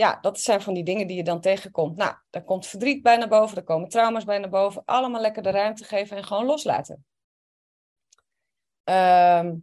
ja, 0.00 0.18
dat 0.20 0.40
zijn 0.40 0.60
van 0.60 0.74
die 0.74 0.84
dingen 0.84 1.06
die 1.06 1.16
je 1.16 1.24
dan 1.24 1.40
tegenkomt. 1.40 1.96
Nou, 1.96 2.14
daar 2.30 2.44
komt 2.44 2.66
verdriet 2.66 3.02
bij 3.02 3.16
naar 3.16 3.28
boven, 3.28 3.56
er 3.56 3.62
komen 3.62 3.88
trauma's 3.88 4.24
bij 4.24 4.38
naar 4.38 4.50
boven. 4.50 4.82
Allemaal 4.84 5.20
lekker 5.20 5.42
de 5.42 5.50
ruimte 5.50 5.84
geven 5.84 6.16
en 6.16 6.24
gewoon 6.24 6.44
loslaten. 6.44 7.04
Ehm, 8.84 9.56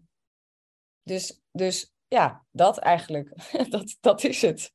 dus, 1.04 1.42
dus 1.52 1.94
ja, 2.08 2.46
dat 2.52 2.78
eigenlijk. 2.78 3.32
dat, 3.70 3.98
dat 4.00 4.24
is 4.24 4.42
het. 4.42 4.74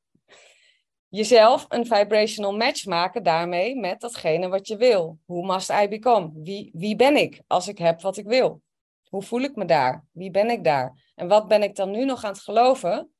Jezelf 1.07 1.65
een 1.69 1.85
vibrational 1.85 2.57
match 2.57 2.85
maken 2.85 3.23
daarmee 3.23 3.75
met 3.75 4.01
datgene 4.01 4.47
wat 4.47 4.67
je 4.67 4.77
wil. 4.77 5.19
Hoe 5.25 5.45
must 5.45 5.69
I 5.69 5.87
become? 5.87 6.31
Wie, 6.33 6.71
wie 6.73 6.95
ben 6.95 7.15
ik 7.15 7.41
als 7.47 7.67
ik 7.67 7.77
heb 7.77 8.01
wat 8.01 8.17
ik 8.17 8.25
wil? 8.25 8.61
Hoe 9.09 9.23
voel 9.23 9.41
ik 9.41 9.55
me 9.55 9.65
daar? 9.65 10.05
Wie 10.11 10.31
ben 10.31 10.49
ik 10.49 10.63
daar? 10.63 11.02
En 11.13 11.27
wat 11.27 11.47
ben 11.47 11.63
ik 11.63 11.75
dan 11.75 11.91
nu 11.91 12.05
nog 12.05 12.23
aan 12.23 12.31
het 12.31 12.41
geloven 12.41 13.13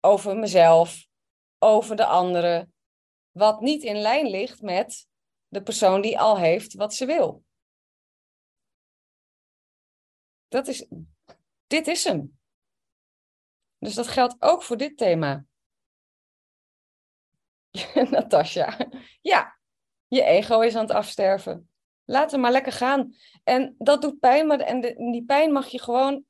over 0.00 0.36
mezelf, 0.36 1.06
over 1.58 1.96
de 1.96 2.06
andere, 2.06 2.68
wat 3.30 3.60
niet 3.60 3.82
in 3.82 3.96
lijn 3.96 4.26
ligt 4.26 4.62
met 4.62 5.08
de 5.48 5.62
persoon 5.62 6.00
die 6.00 6.18
al 6.18 6.38
heeft 6.38 6.74
wat 6.74 6.94
ze 6.94 7.06
wil. 7.06 7.44
Dat 10.48 10.68
is, 10.68 10.86
dit 11.66 11.86
is 11.86 12.04
hem. 12.04 12.38
Dus 13.78 13.94
dat 13.94 14.08
geldt 14.08 14.36
ook 14.38 14.62
voor 14.62 14.76
dit 14.76 14.96
thema. 14.96 15.44
Natasja, 18.10 18.88
ja, 19.20 19.58
je 20.06 20.22
ego 20.22 20.60
is 20.60 20.74
aan 20.74 20.82
het 20.82 20.90
afsterven. 20.90 21.70
Laat 22.04 22.30
hem 22.30 22.40
maar 22.40 22.52
lekker 22.52 22.72
gaan. 22.72 23.14
En 23.44 23.74
dat 23.78 24.02
doet 24.02 24.18
pijn, 24.18 24.46
maar 24.46 24.60
en 24.60 24.80
die 25.12 25.24
pijn 25.24 25.52
mag 25.52 25.68
je 25.68 25.80
gewoon 25.80 26.24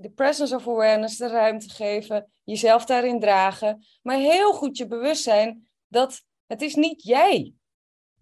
de 0.00 0.10
presence 0.10 0.54
of 0.54 0.68
awareness, 0.68 1.16
de 1.16 1.28
ruimte 1.28 1.68
geven, 1.68 2.30
jezelf 2.44 2.84
daarin 2.84 3.20
dragen, 3.20 3.86
maar 4.02 4.16
heel 4.16 4.52
goed 4.52 4.76
je 4.76 4.86
bewust 4.86 5.22
zijn 5.22 5.68
dat 5.88 6.22
het 6.46 6.62
is 6.62 6.74
niet 6.74 7.02
jij 7.02 7.54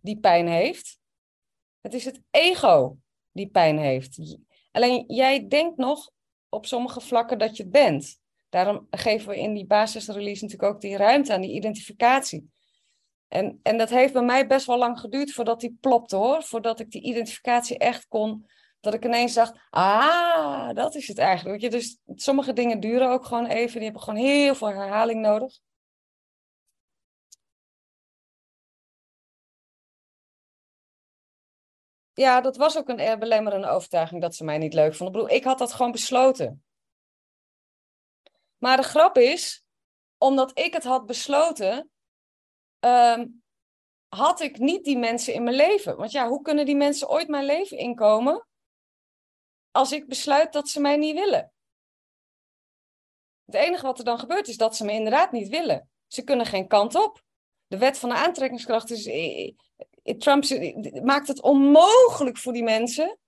die 0.00 0.20
pijn 0.20 0.48
heeft, 0.48 0.98
het 1.80 1.94
is 1.94 2.04
het 2.04 2.20
ego 2.30 2.96
die 3.32 3.48
pijn 3.48 3.78
heeft. 3.78 4.38
Alleen 4.72 5.04
jij 5.06 5.48
denkt 5.48 5.76
nog 5.76 6.10
op 6.48 6.66
sommige 6.66 7.00
vlakken 7.00 7.38
dat 7.38 7.56
je 7.56 7.62
het 7.62 7.72
bent. 7.72 8.18
Daarom 8.48 8.86
geven 8.90 9.28
we 9.28 9.38
in 9.38 9.54
die 9.54 9.66
basisrelease 9.66 10.42
natuurlijk 10.44 10.74
ook 10.74 10.80
die 10.80 10.96
ruimte 10.96 11.32
aan 11.32 11.40
die 11.40 11.54
identificatie. 11.54 12.50
En, 13.28 13.60
en 13.62 13.78
dat 13.78 13.90
heeft 13.90 14.12
bij 14.12 14.24
mij 14.24 14.46
best 14.46 14.66
wel 14.66 14.78
lang 14.78 15.00
geduurd 15.00 15.32
voordat 15.32 15.60
die 15.60 15.76
plopte 15.80 16.16
hoor. 16.16 16.42
Voordat 16.42 16.80
ik 16.80 16.90
die 16.90 17.02
identificatie 17.02 17.78
echt 17.78 18.06
kon 18.08 18.46
dat 18.86 18.94
ik 18.94 19.04
ineens 19.04 19.34
dacht, 19.34 19.58
ah, 19.70 20.74
dat 20.74 20.94
is 20.94 21.08
het 21.08 21.18
eigenlijk. 21.18 21.60
Weet 21.60 21.72
je, 21.72 21.78
dus 21.78 21.98
sommige 22.14 22.52
dingen 22.52 22.80
duren 22.80 23.10
ook 23.10 23.24
gewoon 23.24 23.46
even. 23.46 23.74
Die 23.74 23.84
hebben 23.84 24.02
gewoon 24.02 24.20
heel 24.20 24.54
veel 24.54 24.68
herhaling 24.68 25.20
nodig. 25.20 25.58
Ja, 32.12 32.40
dat 32.40 32.56
was 32.56 32.76
ook 32.78 32.88
een 32.88 33.18
belemmerende 33.18 33.68
overtuiging 33.68 34.20
dat 34.20 34.34
ze 34.34 34.44
mij 34.44 34.58
niet 34.58 34.74
leuk 34.74 34.94
vonden. 34.94 35.28
Ik 35.28 35.44
had 35.44 35.58
dat 35.58 35.72
gewoon 35.72 35.92
besloten. 35.92 36.64
Maar 38.56 38.76
de 38.76 38.82
grap 38.82 39.16
is, 39.16 39.64
omdat 40.18 40.58
ik 40.58 40.72
het 40.72 40.84
had 40.84 41.06
besloten, 41.06 41.90
ehm, 42.78 43.26
had 44.08 44.40
ik 44.40 44.58
niet 44.58 44.84
die 44.84 44.98
mensen 44.98 45.34
in 45.34 45.42
mijn 45.42 45.56
leven. 45.56 45.96
Want 45.96 46.10
ja, 46.10 46.28
hoe 46.28 46.42
kunnen 46.42 46.64
die 46.66 46.76
mensen 46.76 47.08
ooit 47.08 47.28
mijn 47.28 47.44
leven 47.44 47.78
inkomen 47.78 48.45
als 49.76 49.92
ik 49.92 50.08
besluit 50.08 50.52
dat 50.52 50.68
ze 50.68 50.80
mij 50.80 50.96
niet 50.96 51.14
willen. 51.14 51.52
Het 53.44 53.54
enige 53.54 53.86
wat 53.86 53.98
er 53.98 54.04
dan 54.04 54.18
gebeurt 54.18 54.48
is 54.48 54.56
dat 54.56 54.76
ze 54.76 54.84
me 54.84 54.92
inderdaad 54.92 55.32
niet 55.32 55.48
willen. 55.48 55.90
Ze 56.06 56.22
kunnen 56.22 56.46
geen 56.46 56.68
kant 56.68 56.94
op. 56.94 57.22
De 57.66 57.78
wet 57.78 57.98
van 57.98 58.08
de 58.08 58.14
aantrekkingskracht 58.14 58.90
is. 58.90 59.04
Trump 60.18 60.44
maakt 61.02 61.28
het 61.28 61.42
onmogelijk 61.42 62.38
voor 62.38 62.52
die 62.52 62.62
mensen 62.62 63.18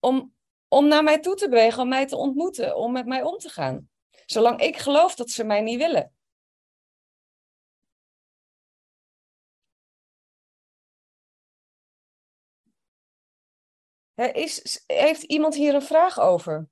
om, 0.00 0.34
om 0.68 0.88
naar 0.88 1.02
mij 1.02 1.18
toe 1.18 1.34
te 1.34 1.48
bewegen, 1.48 1.82
om 1.82 1.88
mij 1.88 2.06
te 2.06 2.16
ontmoeten, 2.16 2.76
om 2.76 2.92
met 2.92 3.06
mij 3.06 3.22
om 3.22 3.38
te 3.38 3.48
gaan. 3.48 3.90
Zolang 4.26 4.60
ik 4.60 4.76
geloof 4.76 5.14
dat 5.14 5.30
ze 5.30 5.44
mij 5.44 5.60
niet 5.60 5.78
willen. 5.78 6.17
Is, 14.26 14.84
heeft 14.86 15.22
iemand 15.22 15.54
hier 15.54 15.74
een 15.74 15.82
vraag 15.82 16.20
over? 16.20 16.68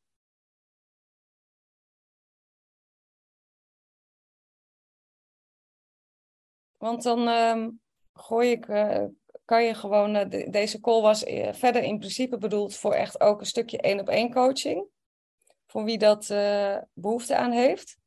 Want 6.77 7.03
dan 7.03 7.29
uh, 7.29 7.67
gooi 8.13 8.51
ik, 8.51 8.69
uh, 8.69 9.05
kan 9.45 9.65
je 9.65 9.75
gewoon, 9.75 10.17
uh, 10.17 10.51
deze 10.51 10.81
call 10.81 11.01
was 11.03 11.25
eh, 11.25 11.53
verder 11.53 11.83
in 11.83 11.99
principe 11.99 12.39
bedoeld 12.39 12.77
voor 12.77 12.93
echt 12.93 13.21
ook 13.21 13.41
een 13.41 13.47
stukje 13.47 13.81
één 13.81 14.01
op 14.01 14.09
één 14.09 14.33
coaching. 14.33 14.87
Voor 15.67 15.85
wie 15.85 15.99
dat 15.99 16.27
behoefte 16.93 17.37
aan 17.37 17.51
heeft. 17.51 17.99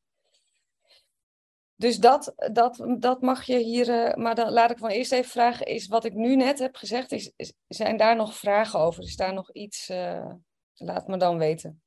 Dus 1.79 1.98
dat, 1.98 2.33
dat, 2.51 2.86
dat 2.98 3.21
mag 3.21 3.43
je 3.43 3.57
hier. 3.57 3.88
Uh, 3.88 4.13
maar 4.15 4.36
dan 4.36 4.51
laat 4.51 4.71
ik 4.71 4.77
van 4.77 4.89
eerst 4.89 5.12
even 5.12 5.29
vragen: 5.29 5.65
is 5.65 5.88
wat 5.88 6.05
ik 6.05 6.13
nu 6.13 6.36
net 6.36 6.59
heb 6.59 6.75
gezegd, 6.75 7.12
is, 7.12 7.33
zijn 7.67 7.98
daar 7.98 8.15
nog 8.15 8.36
vragen 8.36 8.79
over? 8.79 9.03
Is 9.03 9.15
daar 9.15 9.33
nog 9.33 9.51
iets? 9.51 9.89
Uh, 9.89 10.31
laat 10.74 11.07
me 11.07 11.17
dan 11.17 11.38
weten. 11.38 11.81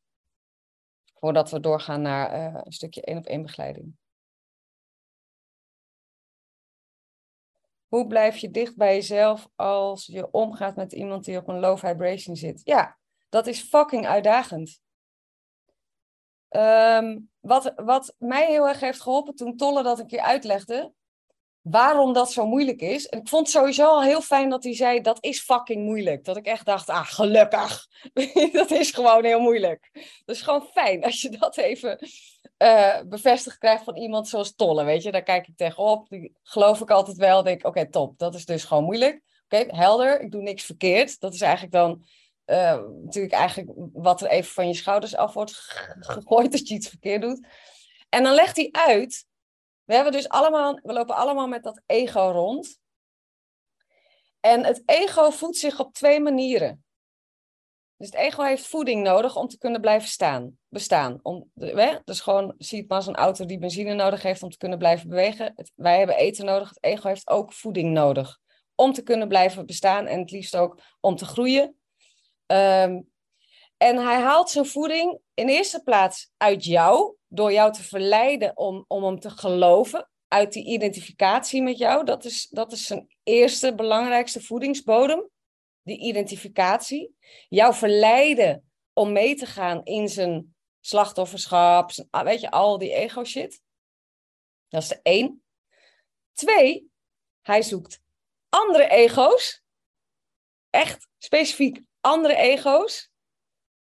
Voordat 1.15 1.51
we 1.51 1.61
doorgaan 1.61 2.03
naar 2.03 2.55
uh, 2.55 2.61
een 2.63 2.73
stukje 2.73 3.03
één 3.03 3.17
op 3.17 3.27
één 3.27 3.43
begeleiding. 3.43 3.97
Hoe 7.87 8.07
blijf 8.07 8.37
je 8.37 8.51
dicht 8.51 8.77
bij 8.77 8.95
jezelf 8.95 9.49
als 9.55 10.07
je 10.07 10.31
omgaat 10.31 10.77
met 10.77 10.93
iemand 10.93 11.25
die 11.25 11.37
op 11.37 11.49
een 11.49 11.61
low 11.61 11.79
vibration 11.79 12.37
zit? 12.37 12.61
Ja, 12.65 12.99
Dat 13.29 13.47
is 13.47 13.63
fucking 13.63 14.07
uitdagend. 14.07 14.81
Ehm, 16.53 17.19
wat, 17.41 17.73
wat 17.77 18.15
mij 18.19 18.47
heel 18.47 18.69
erg 18.69 18.81
heeft 18.81 19.01
geholpen 19.01 19.35
toen 19.35 19.57
Tolle 19.57 19.83
dat 19.83 19.99
een 19.99 20.07
keer 20.07 20.21
uitlegde, 20.21 20.93
waarom 21.63 22.13
dat 22.13 22.33
zo 22.33 22.47
moeilijk 22.47 22.81
is. 22.81 23.07
En 23.07 23.19
ik 23.19 23.29
vond 23.29 23.47
het 23.47 23.57
sowieso 23.57 23.87
al 23.87 24.03
heel 24.03 24.21
fijn 24.21 24.49
dat 24.49 24.65
hij 24.65 24.75
zei, 24.75 25.01
dat 25.01 25.25
is 25.25 25.41
fucking 25.41 25.85
moeilijk. 25.85 26.25
Dat 26.25 26.37
ik 26.37 26.47
echt 26.47 26.67
dacht, 26.67 26.89
ah, 26.89 27.07
gelukkig. 27.07 27.87
dat 28.53 28.71
is 28.71 28.91
gewoon 28.91 29.25
heel 29.25 29.41
moeilijk. 29.41 29.91
Dat 30.25 30.37
is 30.37 30.43
gewoon 30.43 30.67
fijn 30.73 31.05
als 31.05 31.23
je 31.23 31.29
dat 31.29 31.57
even 31.57 32.09
uh, 32.59 33.01
bevestigd 33.07 33.59
krijgt 33.59 33.85
van 33.85 33.97
iemand 33.97 34.29
zoals 34.29 34.55
Tolle, 34.55 34.85
weet 34.85 35.03
je. 35.03 35.13
Daar 35.13 35.23
kijk 35.23 35.47
ik 35.47 35.57
tegenop, 35.57 36.09
die 36.09 36.33
geloof 36.43 36.81
ik 36.81 36.91
altijd 36.91 37.17
wel. 37.17 37.43
denk 37.43 37.67
oké, 37.67 37.91
top, 37.91 38.19
dat 38.19 38.35
is 38.35 38.45
dus 38.45 38.65
gewoon 38.65 38.85
moeilijk. 38.85 39.21
Oké, 39.45 39.65
helder, 39.67 40.21
ik 40.21 40.31
doe 40.31 40.43
niks 40.43 40.65
verkeerd. 40.65 41.21
Dat 41.21 41.35
is 41.35 41.41
eigenlijk 41.41 41.73
dan 41.73 42.05
uh, 42.47 42.81
natuurlijk 43.05 43.35
eigenlijk 43.35 43.71
wat 43.93 44.21
er 44.21 44.29
even 44.29 44.53
van 44.53 44.69
je 44.69 44.75
schouders 44.75 45.17
af 45.17 45.35
wordt 45.35 45.53
gegooid 46.01 46.53
als 46.53 46.69
je 46.69 46.75
iets 46.75 46.89
verkeerd 46.89 47.23
doet. 47.23 47.47
En 48.09 48.23
dan 48.23 48.35
legt 48.35 48.57
hij 48.57 48.69
uit 48.73 49.27
we, 49.85 49.95
hebben 49.95 50.13
dus 50.13 50.29
allemaal, 50.29 50.81
we 50.83 50.93
lopen 50.93 51.15
allemaal 51.15 51.47
met 51.47 51.63
dat 51.63 51.83
ego 51.87 52.21
rond. 52.21 52.81
En 54.41 54.65
het 54.65 54.83
ego 54.87 55.31
voedt 55.31 55.57
zich 55.57 55.81
op 55.81 55.95
twee 55.95 56.21
manieren. 56.21 56.85
Dus 57.97 58.07
het 58.07 58.21
ego 58.21 58.43
heeft 58.43 58.67
voeding 58.67 59.03
nodig 59.03 59.37
om 59.37 59.49
te 59.49 59.59
kunnen 59.59 59.81
blijven 59.81 60.09
staan, 60.09 60.59
bestaan. 60.69 61.19
Om? 61.23 61.51
Dus 62.05 62.21
gewoon, 62.21 62.55
zie 62.59 62.79
het 62.79 62.89
maar 62.89 62.97
als 62.97 63.07
een 63.07 63.15
auto 63.15 63.47
die 63.47 63.59
benzine 63.59 63.95
nodig 63.95 64.23
heeft 64.23 64.43
om 64.43 64.51
te 64.51 64.57
kunnen 64.57 64.79
blijven 64.79 65.09
bewegen. 65.09 65.55
wij 65.75 65.99
hebben 65.99 66.17
eten 66.17 66.45
nodig, 66.45 66.69
het 66.69 66.83
ego 66.83 67.09
heeft 67.09 67.29
ook 67.29 67.53
voeding 67.53 67.93
nodig. 67.93 68.39
Om 68.75 68.93
te 68.93 69.03
kunnen 69.03 69.29
blijven 69.29 69.67
bestaan 69.67 70.07
en 70.07 70.21
het 70.21 70.31
liefst 70.31 70.57
ook 70.57 70.81
om 71.01 71.17
te 71.17 71.25
groeien. 71.25 71.77
Um, 72.53 73.11
en 73.77 73.97
hij 73.97 74.21
haalt 74.21 74.51
zijn 74.51 74.67
voeding 74.67 75.21
in 75.35 75.49
eerste 75.49 75.83
plaats 75.83 76.31
uit 76.37 76.65
jou, 76.65 77.17
door 77.29 77.53
jou 77.53 77.73
te 77.73 77.83
verleiden 77.83 78.57
om, 78.57 78.85
om 78.89 79.05
hem 79.05 79.21
te 79.21 79.31
geloven, 79.31 80.11
uit 80.29 80.53
die 80.53 80.67
identificatie 80.67 81.63
met 81.63 81.79
jou. 81.79 82.05
Dat 82.05 82.25
is, 82.25 82.49
dat 82.49 82.73
is 82.73 82.87
zijn 82.87 83.17
eerste 83.23 83.75
belangrijkste 83.75 84.41
voedingsbodem, 84.41 85.29
die 85.83 85.99
identificatie. 85.99 87.17
Jou 87.49 87.75
verleiden 87.75 88.71
om 88.93 89.13
mee 89.13 89.35
te 89.35 89.47
gaan 89.47 89.85
in 89.85 90.09
zijn 90.09 90.55
slachtofferschap, 90.81 91.91
zijn, 91.91 92.09
weet 92.11 92.41
je, 92.41 92.51
al 92.51 92.79
die 92.79 92.93
ego-shit. 92.93 93.61
Dat 94.69 94.83
is 94.83 94.89
de 94.89 95.01
één. 95.03 95.43
Twee, 96.33 96.91
hij 97.41 97.63
zoekt 97.63 98.01
andere 98.49 98.89
ego's, 98.89 99.63
echt 100.71 101.09
specifiek 101.19 101.83
andere 102.03 102.37
ego's, 102.37 103.11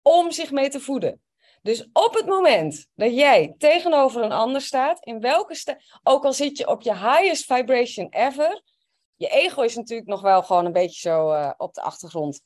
om 0.02 0.32
zich 0.32 0.52
mee 0.52 0.70
te 0.70 0.80
voeden. 0.80 1.22
Dus 1.62 1.90
op 1.94 2.14
het 2.14 2.26
moment 2.26 2.88
dat 2.94 3.16
jij 3.16 3.56
tegenover 3.58 4.24
een 4.24 4.32
ander 4.32 4.62
staat, 4.62 5.06
in 5.06 5.20
welke 5.20 5.82
ook 6.04 6.26
al 6.26 6.34
zit 6.34 6.58
je 6.58 6.68
op 6.68 6.82
je 6.82 6.94
highest 6.94 7.46
vibration 7.46 8.10
ever, 8.10 8.62
je 9.16 9.28
ego 9.28 9.62
is 9.62 9.76
natuurlijk 9.76 10.10
nog 10.10 10.22
wel 10.22 10.44
gewoon 10.44 10.66
een 10.66 10.72
beetje 10.72 11.10
zo 11.10 11.34
uh, 11.34 11.52
op 11.58 11.74
de 11.74 11.82
achtergrond 11.82 12.42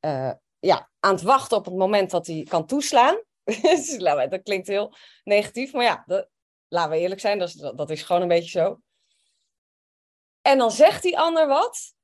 uh, 0.00 0.32
ja, 0.58 0.90
aan 1.00 1.14
het 1.14 1.22
wachten 1.22 1.56
op 1.56 1.64
het 1.64 1.74
moment 1.74 2.10
dat 2.10 2.26
hij 2.26 2.46
kan 2.48 2.66
toeslaan. 2.66 3.22
Dus 3.62 3.96
dat 3.98 4.42
klinkt 4.42 4.66
heel 4.66 4.94
negatief, 5.24 5.72
maar 5.72 5.84
ja, 5.84 6.02
dat, 6.06 6.28
laten 6.68 6.90
we 6.90 6.98
eerlijk 6.98 7.20
zijn, 7.20 7.38
dat 7.38 7.48
is, 7.48 7.54
dat 7.54 7.90
is 7.90 8.02
gewoon 8.02 8.22
een 8.22 8.28
beetje 8.28 8.50
zo. 8.50 8.80
En 10.42 10.58
dan 10.58 10.70
zegt 10.70 11.02
die 11.02 11.18
ander 11.18 11.46
wat. 11.46 11.94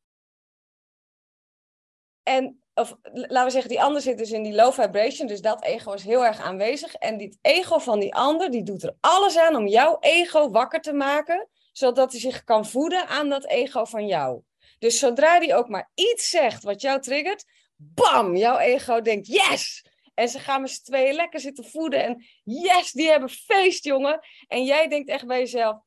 En 2.23 2.66
of 2.79 2.97
laten 3.03 3.45
we 3.45 3.51
zeggen, 3.51 3.71
die 3.71 3.83
ander 3.83 4.03
zit 4.03 4.19
dus 4.19 4.31
in 4.31 4.43
die 4.43 4.55
low 4.55 4.73
vibration, 4.73 5.27
dus 5.27 5.41
dat 5.41 5.65
ego 5.65 5.93
is 5.93 6.05
heel 6.05 6.25
erg 6.25 6.41
aanwezig. 6.41 6.95
En 6.95 7.17
dit 7.17 7.39
ego 7.43 7.79
van 7.79 8.01
die 8.01 8.15
ander, 8.15 8.51
die 8.51 8.63
doet 8.63 8.83
er 8.83 8.97
alles 9.01 9.39
aan 9.39 9.57
om 9.57 9.67
jouw 9.67 9.97
ego 10.01 10.51
wakker 10.51 10.81
te 10.81 10.93
maken, 10.93 11.49
zodat 11.73 12.11
hij 12.11 12.21
zich 12.21 12.45
kan 12.45 12.67
voeden 12.67 13.07
aan 13.07 13.29
dat 13.29 13.47
ego 13.47 13.85
van 13.85 14.07
jou. 14.07 14.41
Dus 14.79 14.99
zodra 14.99 15.41
die 15.41 15.55
ook 15.55 15.69
maar 15.69 15.91
iets 15.95 16.29
zegt 16.29 16.63
wat 16.63 16.81
jou 16.81 17.01
triggert, 17.01 17.45
bam, 17.77 18.37
jouw 18.37 18.59
ego 18.59 19.01
denkt 19.01 19.27
yes! 19.27 19.85
En 20.15 20.29
ze 20.29 20.39
gaan 20.39 20.61
met 20.61 20.71
z'n 20.71 20.83
tweeën 20.83 21.15
lekker 21.15 21.41
zitten 21.41 21.65
voeden 21.65 22.05
en 22.05 22.25
yes, 22.45 22.93
die 22.93 23.09
hebben 23.09 23.29
feest, 23.29 23.85
jongen. 23.85 24.21
En 24.49 24.65
jij 24.65 24.89
denkt 24.89 25.09
echt 25.09 25.27
bij 25.27 25.39
jezelf, 25.39 25.79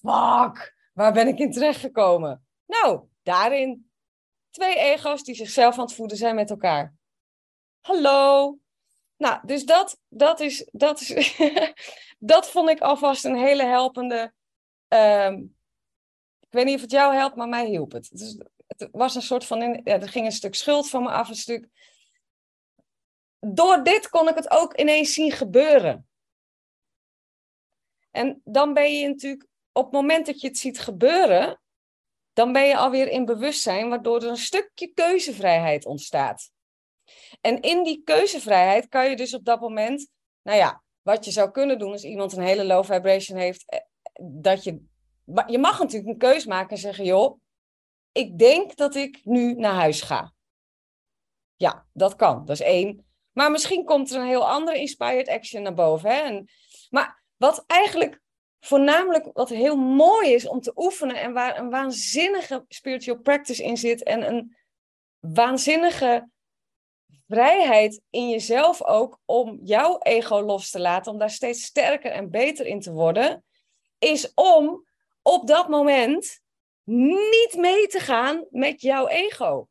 fuck, 0.00 0.74
waar 0.94 1.12
ben 1.12 1.28
ik 1.28 1.38
in 1.38 1.52
terecht 1.52 1.80
gekomen? 1.80 2.46
Nou, 2.66 3.00
daarin 3.22 3.91
Twee 4.52 4.76
ego's 4.78 5.22
die 5.22 5.34
zichzelf 5.34 5.78
aan 5.78 5.84
het 5.84 5.94
voeden 5.94 6.16
zijn 6.16 6.34
met 6.34 6.50
elkaar. 6.50 6.94
Hallo. 7.80 8.58
Nou, 9.16 9.46
dus 9.46 9.64
dat, 9.64 9.98
dat 10.08 10.40
is, 10.40 10.68
dat 10.72 11.00
is, 11.00 11.38
dat 12.18 12.50
vond 12.50 12.68
ik 12.68 12.80
alvast 12.80 13.24
een 13.24 13.36
hele 13.36 13.64
helpende. 13.64 14.32
Um, 14.88 15.56
ik 16.40 16.48
weet 16.58 16.64
niet 16.64 16.74
of 16.74 16.80
het 16.80 16.90
jou 16.90 17.14
helpt, 17.14 17.36
maar 17.36 17.48
mij 17.48 17.66
hielp 17.66 17.92
het. 17.92 18.08
Dus 18.12 18.38
het 18.66 18.88
was 18.92 19.14
een 19.14 19.22
soort 19.22 19.44
van, 19.44 19.80
ja, 19.84 20.00
er 20.00 20.08
ging 20.08 20.26
een 20.26 20.32
stuk 20.32 20.54
schuld 20.54 20.88
van 20.88 21.02
me 21.02 21.10
af, 21.10 21.28
een 21.28 21.34
stuk. 21.34 21.68
Door 23.38 23.82
dit 23.82 24.08
kon 24.08 24.28
ik 24.28 24.34
het 24.34 24.50
ook 24.50 24.78
ineens 24.78 25.12
zien 25.12 25.30
gebeuren. 25.30 26.08
En 28.10 28.40
dan 28.44 28.74
ben 28.74 28.92
je 28.98 29.08
natuurlijk, 29.08 29.46
op 29.72 29.84
het 29.84 29.92
moment 29.92 30.26
dat 30.26 30.40
je 30.40 30.46
het 30.46 30.58
ziet 30.58 30.80
gebeuren, 30.80 31.61
dan 32.32 32.52
ben 32.52 32.66
je 32.66 32.76
alweer 32.76 33.08
in 33.08 33.24
bewustzijn, 33.24 33.88
waardoor 33.88 34.22
er 34.22 34.28
een 34.28 34.36
stukje 34.36 34.92
keuzevrijheid 34.94 35.86
ontstaat. 35.86 36.50
En 37.40 37.60
in 37.60 37.82
die 37.82 38.02
keuzevrijheid 38.04 38.88
kan 38.88 39.10
je 39.10 39.16
dus 39.16 39.34
op 39.34 39.44
dat 39.44 39.60
moment, 39.60 40.08
nou 40.42 40.58
ja, 40.58 40.82
wat 41.02 41.24
je 41.24 41.30
zou 41.30 41.50
kunnen 41.50 41.78
doen 41.78 41.92
als 41.92 42.04
iemand 42.04 42.32
een 42.32 42.42
hele 42.42 42.64
low 42.64 42.84
vibration 42.84 43.38
heeft, 43.38 43.64
eh, 43.66 43.80
dat 44.22 44.64
je, 44.64 44.82
je 45.46 45.58
mag 45.58 45.78
natuurlijk 45.78 46.12
een 46.12 46.18
keuze 46.18 46.48
maken 46.48 46.70
en 46.70 46.78
zeggen, 46.82 47.04
joh, 47.04 47.40
ik 48.12 48.38
denk 48.38 48.76
dat 48.76 48.94
ik 48.94 49.20
nu 49.24 49.54
naar 49.54 49.74
huis 49.74 50.00
ga. 50.00 50.32
Ja, 51.56 51.86
dat 51.92 52.16
kan, 52.16 52.44
dat 52.44 52.60
is 52.60 52.66
één. 52.66 53.06
Maar 53.32 53.50
misschien 53.50 53.84
komt 53.84 54.10
er 54.10 54.20
een 54.20 54.26
heel 54.26 54.48
andere 54.48 54.78
inspired 54.78 55.28
action 55.28 55.62
naar 55.62 55.74
boven. 55.74 56.10
Hè? 56.10 56.20
En, 56.20 56.48
maar 56.90 57.22
wat 57.36 57.64
eigenlijk 57.66 58.21
voornamelijk 58.64 59.30
wat 59.32 59.48
heel 59.48 59.76
mooi 59.76 60.32
is 60.32 60.48
om 60.48 60.60
te 60.60 60.72
oefenen 60.76 61.16
en 61.16 61.32
waar 61.32 61.58
een 61.58 61.70
waanzinnige 61.70 62.64
spiritual 62.68 63.18
practice 63.18 63.62
in 63.62 63.76
zit 63.76 64.02
en 64.02 64.28
een 64.28 64.56
waanzinnige 65.18 66.30
vrijheid 67.26 68.00
in 68.10 68.28
jezelf 68.28 68.84
ook 68.84 69.18
om 69.24 69.58
jouw 69.62 69.98
ego 69.98 70.40
los 70.40 70.70
te 70.70 70.80
laten, 70.80 71.12
om 71.12 71.18
daar 71.18 71.30
steeds 71.30 71.62
sterker 71.62 72.10
en 72.10 72.30
beter 72.30 72.66
in 72.66 72.80
te 72.80 72.92
worden, 72.92 73.44
is 73.98 74.34
om 74.34 74.86
op 75.22 75.46
dat 75.46 75.68
moment 75.68 76.40
niet 76.84 77.54
mee 77.56 77.86
te 77.86 78.00
gaan 78.00 78.46
met 78.50 78.80
jouw 78.80 79.06
ego. 79.06 79.68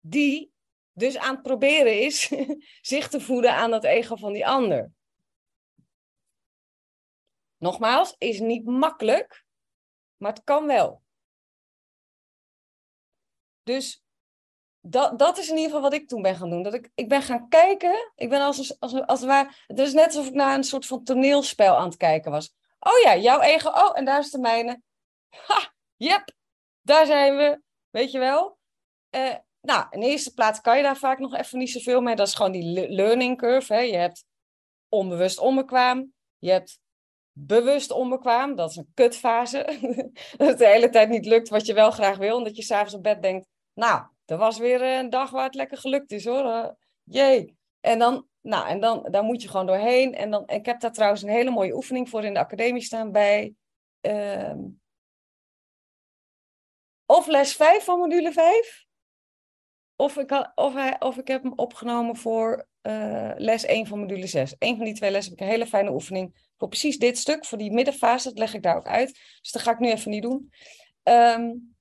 Die 0.00 0.52
dus 0.92 1.18
aan 1.18 1.34
het 1.34 1.42
proberen 1.42 2.00
is 2.00 2.32
zich 2.92 3.08
te 3.08 3.20
voeden 3.20 3.52
aan 3.52 3.70
dat 3.70 3.84
ego 3.84 4.16
van 4.16 4.32
die 4.32 4.46
ander. 4.46 4.92
Nogmaals, 7.64 8.14
is 8.18 8.40
niet 8.40 8.64
makkelijk, 8.64 9.44
maar 10.16 10.32
het 10.32 10.44
kan 10.44 10.66
wel. 10.66 11.02
Dus 13.62 14.04
dat, 14.80 15.18
dat 15.18 15.38
is 15.38 15.48
in 15.48 15.56
ieder 15.56 15.70
geval 15.70 15.90
wat 15.90 15.92
ik 15.92 16.08
toen 16.08 16.22
ben 16.22 16.36
gaan 16.36 16.50
doen. 16.50 16.62
Dat 16.62 16.74
ik, 16.74 16.90
ik 16.94 17.08
ben 17.08 17.22
gaan 17.22 17.48
kijken. 17.48 18.12
Ik 18.14 18.28
ben 18.28 18.40
als, 18.40 18.80
als, 18.80 19.06
als 19.06 19.20
het 19.20 19.28
ware. 19.28 19.50
Is 19.66 19.92
net 19.92 20.06
alsof 20.06 20.26
ik 20.26 20.34
naar 20.34 20.54
een 20.54 20.64
soort 20.64 20.86
van 20.86 21.04
toneelspel 21.04 21.76
aan 21.76 21.88
het 21.88 21.96
kijken 21.96 22.30
was. 22.30 22.54
Oh 22.80 22.98
ja, 23.02 23.16
jouw 23.16 23.40
ego. 23.40 23.68
Oh, 23.68 23.98
en 23.98 24.04
daar 24.04 24.18
is 24.18 24.30
de 24.30 24.38
mijne. 24.38 24.82
Ha, 25.46 25.74
yep, 25.96 26.30
daar 26.82 27.06
zijn 27.06 27.36
we. 27.36 27.60
Weet 27.90 28.10
je 28.10 28.18
wel? 28.18 28.58
Uh, 29.10 29.36
nou, 29.60 29.86
in 29.90 30.02
eerste 30.02 30.34
plaats 30.34 30.60
kan 30.60 30.76
je 30.76 30.82
daar 30.82 30.96
vaak 30.96 31.18
nog 31.18 31.34
even 31.34 31.58
niet 31.58 31.70
zoveel 31.70 32.00
mee. 32.00 32.16
Dat 32.16 32.26
is 32.26 32.34
gewoon 32.34 32.52
die 32.52 32.90
learning 32.90 33.38
curve. 33.38 33.74
Hè? 33.74 33.80
Je 33.80 33.96
hebt 33.96 34.24
onbewust 34.88 35.38
onbekwaam. 35.38 36.12
Je 36.38 36.50
hebt 36.50 36.82
bewust 37.34 37.90
onbekwaam. 37.90 38.54
Dat 38.54 38.70
is 38.70 38.76
een 38.76 38.90
kutfase. 38.94 39.64
dat 40.36 40.48
het 40.48 40.58
de 40.58 40.66
hele 40.66 40.88
tijd 40.88 41.08
niet 41.08 41.26
lukt 41.26 41.48
wat 41.48 41.66
je 41.66 41.74
wel 41.74 41.90
graag 41.90 42.16
wil. 42.16 42.38
En 42.38 42.44
dat 42.44 42.56
je 42.56 42.62
s'avonds 42.62 42.94
op 42.94 43.02
bed 43.02 43.22
denkt, 43.22 43.46
nou, 43.74 44.02
er 44.24 44.36
was 44.36 44.58
weer 44.58 44.82
een 44.82 45.10
dag 45.10 45.30
waar 45.30 45.44
het 45.44 45.54
lekker 45.54 45.78
gelukt 45.78 46.12
is 46.12 46.24
hoor. 46.24 46.44
Uh, 46.44 46.68
jee. 47.02 47.56
En 47.80 47.98
dan, 47.98 48.26
nou, 48.40 48.68
en 48.68 48.80
dan 48.80 49.08
daar 49.10 49.24
moet 49.24 49.42
je 49.42 49.48
gewoon 49.48 49.66
doorheen. 49.66 50.14
En 50.14 50.30
dan, 50.30 50.48
ik 50.48 50.66
heb 50.66 50.80
daar 50.80 50.92
trouwens 50.92 51.22
een 51.22 51.28
hele 51.28 51.50
mooie 51.50 51.74
oefening 51.74 52.08
voor 52.08 52.24
in 52.24 52.34
de 52.34 52.40
academie 52.40 52.82
staan 52.82 53.12
bij. 53.12 53.54
Uh, 54.00 54.54
of 57.06 57.26
les 57.26 57.56
5 57.56 57.84
van 57.84 57.98
module 57.98 58.32
5. 58.32 58.84
Of 59.96 60.16
ik, 60.16 60.50
of, 60.54 60.98
of 60.98 61.16
ik 61.16 61.28
heb 61.28 61.42
hem 61.42 61.52
opgenomen 61.56 62.16
voor 62.16 62.66
uh, 62.82 63.32
les 63.36 63.64
1 63.64 63.86
van 63.86 63.98
module 63.98 64.26
6. 64.26 64.54
Eén 64.58 64.76
van 64.76 64.84
die 64.84 64.94
twee 64.94 65.10
lessen 65.10 65.32
heb 65.32 65.40
ik 65.40 65.46
een 65.46 65.52
hele 65.52 65.66
fijne 65.66 65.92
oefening 65.92 66.52
voor 66.56 66.68
precies 66.68 66.98
dit 66.98 67.18
stuk, 67.18 67.44
voor 67.44 67.58
die 67.58 67.72
middenfase. 67.72 68.28
Dat 68.28 68.38
leg 68.38 68.54
ik 68.54 68.62
daar 68.62 68.76
ook 68.76 68.86
uit. 68.86 69.12
Dus 69.40 69.52
dat 69.52 69.62
ga 69.62 69.70
ik 69.70 69.78
nu 69.78 69.90
even 69.90 70.10
niet 70.10 70.22
doen. 70.22 70.52
Um, 71.02 71.74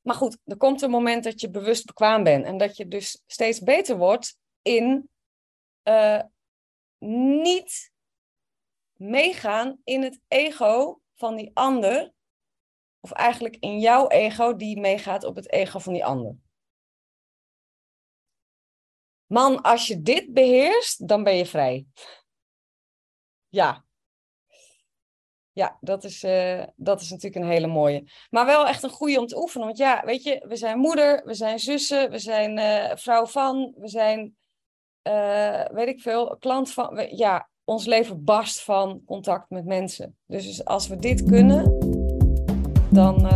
maar 0.00 0.14
goed, 0.14 0.38
er 0.44 0.56
komt 0.56 0.82
een 0.82 0.90
moment 0.90 1.24
dat 1.24 1.40
je 1.40 1.50
bewust 1.50 1.86
bekwaam 1.86 2.22
bent. 2.22 2.44
En 2.44 2.58
dat 2.58 2.76
je 2.76 2.88
dus 2.88 3.22
steeds 3.26 3.60
beter 3.60 3.96
wordt 3.96 4.38
in 4.62 5.08
uh, 5.88 6.22
niet 7.38 7.92
meegaan 8.92 9.80
in 9.84 10.02
het 10.02 10.20
ego 10.28 11.00
van 11.14 11.36
die 11.36 11.50
ander. 11.54 12.12
Of 13.00 13.12
eigenlijk 13.12 13.56
in 13.56 13.78
jouw 13.78 14.08
ego 14.08 14.56
die 14.56 14.80
meegaat 14.80 15.24
op 15.24 15.36
het 15.36 15.50
ego 15.50 15.78
van 15.78 15.92
die 15.92 16.04
ander. 16.04 16.36
Man, 19.32 19.62
als 19.62 19.86
je 19.86 20.02
dit 20.02 20.32
beheerst, 20.32 21.08
dan 21.08 21.22
ben 21.22 21.36
je 21.36 21.46
vrij. 21.46 21.86
Ja. 23.48 23.84
Ja, 25.52 25.76
dat 25.80 26.04
is, 26.04 26.24
uh, 26.24 26.62
dat 26.76 27.00
is 27.00 27.10
natuurlijk 27.10 27.44
een 27.44 27.50
hele 27.50 27.66
mooie. 27.66 28.10
Maar 28.30 28.46
wel 28.46 28.66
echt 28.66 28.82
een 28.82 28.90
goede 28.90 29.20
om 29.20 29.26
te 29.26 29.40
oefenen. 29.40 29.66
Want 29.66 29.78
ja, 29.78 30.02
weet 30.04 30.22
je, 30.22 30.44
we 30.48 30.56
zijn 30.56 30.78
moeder, 30.78 31.22
we 31.24 31.34
zijn 31.34 31.58
zussen, 31.58 32.10
we 32.10 32.18
zijn 32.18 32.58
uh, 32.58 32.96
vrouw 32.96 33.26
van, 33.26 33.74
we 33.76 33.88
zijn, 33.88 34.36
uh, 35.08 35.64
weet 35.68 35.88
ik 35.88 36.00
veel, 36.00 36.36
klant 36.38 36.72
van. 36.72 37.06
Ja, 37.10 37.48
ons 37.64 37.86
leven 37.86 38.24
barst 38.24 38.62
van 38.62 39.02
contact 39.04 39.50
met 39.50 39.64
mensen. 39.64 40.16
Dus 40.26 40.64
als 40.64 40.88
we 40.88 40.96
dit 40.96 41.24
kunnen, 41.24 41.78
dan 42.90 43.28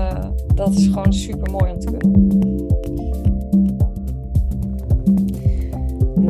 dat 0.54 0.74
is 0.74 0.86
gewoon 0.86 1.12
super 1.12 1.50
mooi 1.50 1.72
om 1.72 1.78
te 1.78 1.96
kunnen. 1.96 2.55